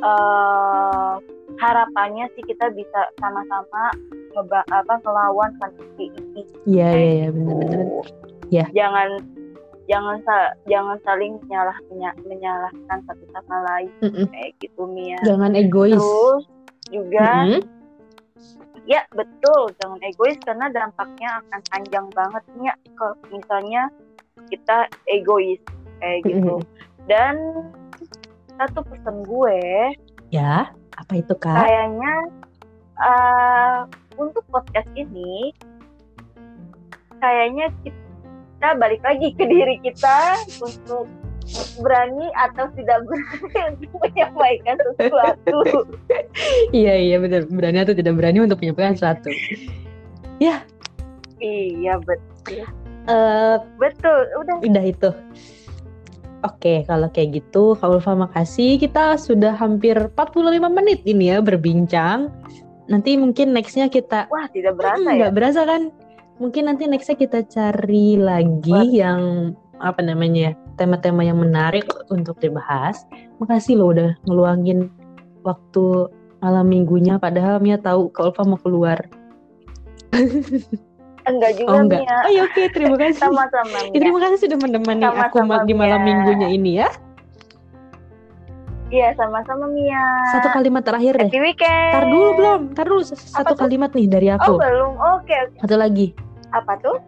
eh, 0.00 1.12
harapannya 1.58 2.26
sih 2.34 2.44
kita 2.44 2.70
bisa 2.72 3.00
sama-sama 3.18 3.90
ngeba 4.34 4.60
apa 4.70 4.94
ngelawan 5.02 5.50
pandemi 5.58 6.10
ini. 6.10 6.42
Iya, 6.64 6.88
iya, 6.90 7.10
iya, 7.14 7.28
benar-benar. 7.30 7.86
Ya. 8.50 8.66
Jangan 8.70 9.08
jangan 9.84 10.16
sa- 10.24 10.54
jangan 10.64 10.96
saling 11.04 11.36
menyalah 11.44 11.76
menya- 11.92 12.18
menyalahkan 12.24 12.98
satu 13.04 13.24
sama 13.36 13.56
lain 13.68 13.90
Mm-mm. 14.00 14.26
kayak 14.32 14.52
gitu 14.62 14.82
Mia. 14.88 15.18
Jangan 15.22 15.52
egois. 15.52 15.98
Terus 15.98 16.44
juga 16.88 17.28
Mm-mm. 17.44 17.62
Ya 18.84 19.00
betul 19.14 19.70
jangan 19.80 20.00
egois 20.02 20.36
karena 20.42 20.66
dampaknya 20.68 21.40
akan 21.40 21.60
panjang 21.70 22.06
banget 22.12 22.42
Mia 22.58 22.74
kalau 22.98 23.14
misalnya 23.30 23.82
kita 24.50 24.90
egois 25.08 25.60
kayak 26.02 26.20
gitu. 26.26 26.60
Dan 27.06 27.34
satu 28.58 28.80
pesan 28.86 29.22
gue 29.26 29.60
Ya, 30.32 30.72
apa 30.98 31.12
itu 31.14 31.34
Kak? 31.38 31.62
kayaknya 31.62 32.12
eh, 32.98 33.78
untuk 34.18 34.42
podcast 34.50 34.90
ini 34.98 35.54
kayaknya 37.22 37.70
kita 37.86 38.68
balik 38.76 39.02
lagi 39.06 39.30
ke 39.32 39.44
diri 39.46 39.78
kita 39.80 40.42
untuk 40.58 41.06
berani 41.78 42.26
atau 42.34 42.66
tidak 42.72 43.04
berani 43.04 43.44
untuk 43.76 43.92
menyampaikan 44.00 44.76
sesuatu. 44.96 45.58
Iya, 46.72 46.94
iya, 46.96 47.16
betul. 47.20 47.46
Berani 47.52 47.78
atau 47.84 47.94
tidak 47.94 48.14
berani 48.16 48.38
untuk 48.42 48.58
menyampaikan 48.60 48.94
sesuatu. 48.96 49.30
iya 51.40 51.94
betul. 52.00 52.64
Eh, 53.04 53.56
Betul, 53.76 54.20
udah 54.40 54.56
udah 54.64 54.84
itu. 54.84 55.10
Oke, 56.44 56.84
kalau 56.84 57.08
kayak 57.08 57.40
gitu, 57.40 57.72
Kak 57.76 57.88
Ulfa 57.88 58.12
makasih. 58.16 58.76
Kita 58.76 59.16
sudah 59.16 59.56
hampir 59.56 59.96
45 59.96 60.68
menit 60.72 61.00
ini 61.04 61.32
ya 61.32 61.40
berbincang. 61.40 62.28
Nanti 62.88 63.16
mungkin 63.16 63.56
nextnya 63.56 63.88
kita 63.88 64.28
wah 64.28 64.44
tidak 64.52 64.76
berasa 64.76 65.00
Hmm, 65.00 65.08
ya. 65.08 65.16
nggak 65.24 65.34
berasa 65.36 65.60
kan? 65.64 65.82
Mungkin 66.36 66.68
nanti 66.68 66.84
nextnya 66.84 67.16
kita 67.16 67.44
cari 67.48 68.20
lagi 68.20 68.72
Wah. 68.72 68.84
yang 68.88 69.20
apa 69.80 70.00
namanya 70.04 70.52
tema-tema 70.74 71.22
yang 71.22 71.38
menarik 71.38 71.84
untuk 72.08 72.38
dibahas. 72.38 73.06
Makasih 73.38 73.78
loh 73.78 73.90
udah 73.90 74.10
ngeluangin 74.24 74.90
waktu 75.42 76.10
malam 76.38 76.66
minggunya. 76.66 77.16
Padahal 77.16 77.58
Mia 77.58 77.76
tahu 77.76 78.10
Kak 78.10 78.30
Ulfa 78.30 78.42
mau 78.42 78.58
keluar. 78.58 78.98
Enggak 81.24 81.56
juga 81.56 81.68
Oh 81.72 81.80
enggak? 81.80 82.04
Mia. 82.04 82.16
Oh 82.20 82.30
ya 82.30 82.42
oke, 82.44 82.62
terima 82.68 82.96
kasih. 83.00 83.16
Sama-sama 83.16 83.76
Ya, 83.88 83.96
terima 83.96 84.18
kasih 84.20 84.38
sudah 84.44 84.58
menemani 84.60 85.04
aku 85.08 85.40
Sama-sama, 85.40 85.64
di 85.64 85.72
malam 85.72 86.00
Mia. 86.00 86.08
minggunya 86.12 86.48
ini 86.52 86.70
ya. 86.78 86.88
Iya, 88.92 89.16
sama-sama 89.16 89.64
Mia. 89.66 90.04
Satu 90.30 90.52
kalimat 90.52 90.84
terakhir 90.84 91.16
deh. 91.16 91.26
Happy 91.26 91.40
weekend. 91.40 91.90
Tar 91.90 92.04
dulu 92.06 92.28
belum, 92.36 92.60
tar 92.76 92.86
dulu 92.86 93.02
satu 93.08 93.56
kalimat 93.56 93.90
nih 93.90 94.06
dari 94.06 94.28
Oh, 94.30 94.36
aku. 94.36 94.52
belum. 94.60 94.92
Oke, 95.18 95.34
oke. 95.34 95.58
Satu 95.64 95.74
lagi, 95.74 96.12
Apa 96.52 96.76
tuh? 96.78 97.00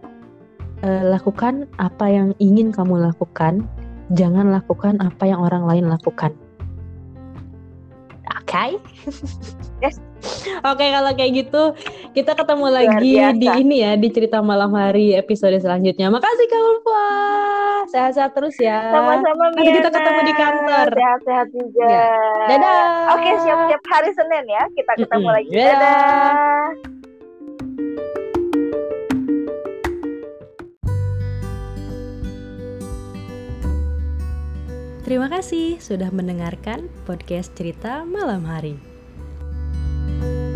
Eh, 0.86 1.02
lakukan 1.02 1.66
apa 1.82 2.06
yang 2.06 2.30
ingin 2.38 2.70
kamu 2.70 3.10
lakukan, 3.10 3.66
jangan 4.14 4.54
lakukan 4.54 5.02
apa 5.02 5.26
yang 5.26 5.42
orang 5.42 5.66
lain 5.66 5.90
lakukan. 5.90 6.30
Oke? 8.30 8.78
Yes. 9.76 10.00
Oke, 10.64 10.88
kalau 10.88 11.12
kayak 11.12 11.32
gitu 11.36 11.76
kita 12.16 12.32
ketemu 12.32 12.66
lagi 12.72 13.12
di 13.36 13.44
ini 13.60 13.84
ya 13.84 13.92
di 13.92 14.08
cerita 14.08 14.40
malam 14.40 14.72
hari 14.72 15.12
episode 15.12 15.52
selanjutnya. 15.60 16.08
Makasih 16.08 16.46
Kak 16.48 16.62
Ulfa. 16.64 17.08
Sehat-sehat 17.92 18.32
terus 18.32 18.56
ya. 18.56 18.88
Sama-sama. 18.88 19.52
Nanti 19.52 19.68
kita 19.68 19.92
ketemu 19.92 20.20
di 20.24 20.34
kantor. 20.34 20.86
Sehat-sehat 20.96 21.48
juga. 21.52 21.84
Ya. 21.92 22.08
Dadah. 22.56 22.80
Oke, 23.20 23.30
siap-siap 23.44 23.82
hari 23.84 24.10
Senin 24.16 24.44
ya. 24.48 24.64
Kita 24.72 24.92
ketemu 24.96 25.28
Mm-mm. 25.28 25.36
lagi. 25.36 25.50
Dadah. 25.52 25.76
Dadah. 25.76 26.95
Terima 35.06 35.30
kasih 35.30 35.78
sudah 35.78 36.10
mendengarkan 36.10 36.90
podcast 37.06 37.54
cerita 37.54 38.02
malam 38.02 38.42
hari. 38.42 38.74
thank 40.16 40.50
you 40.50 40.55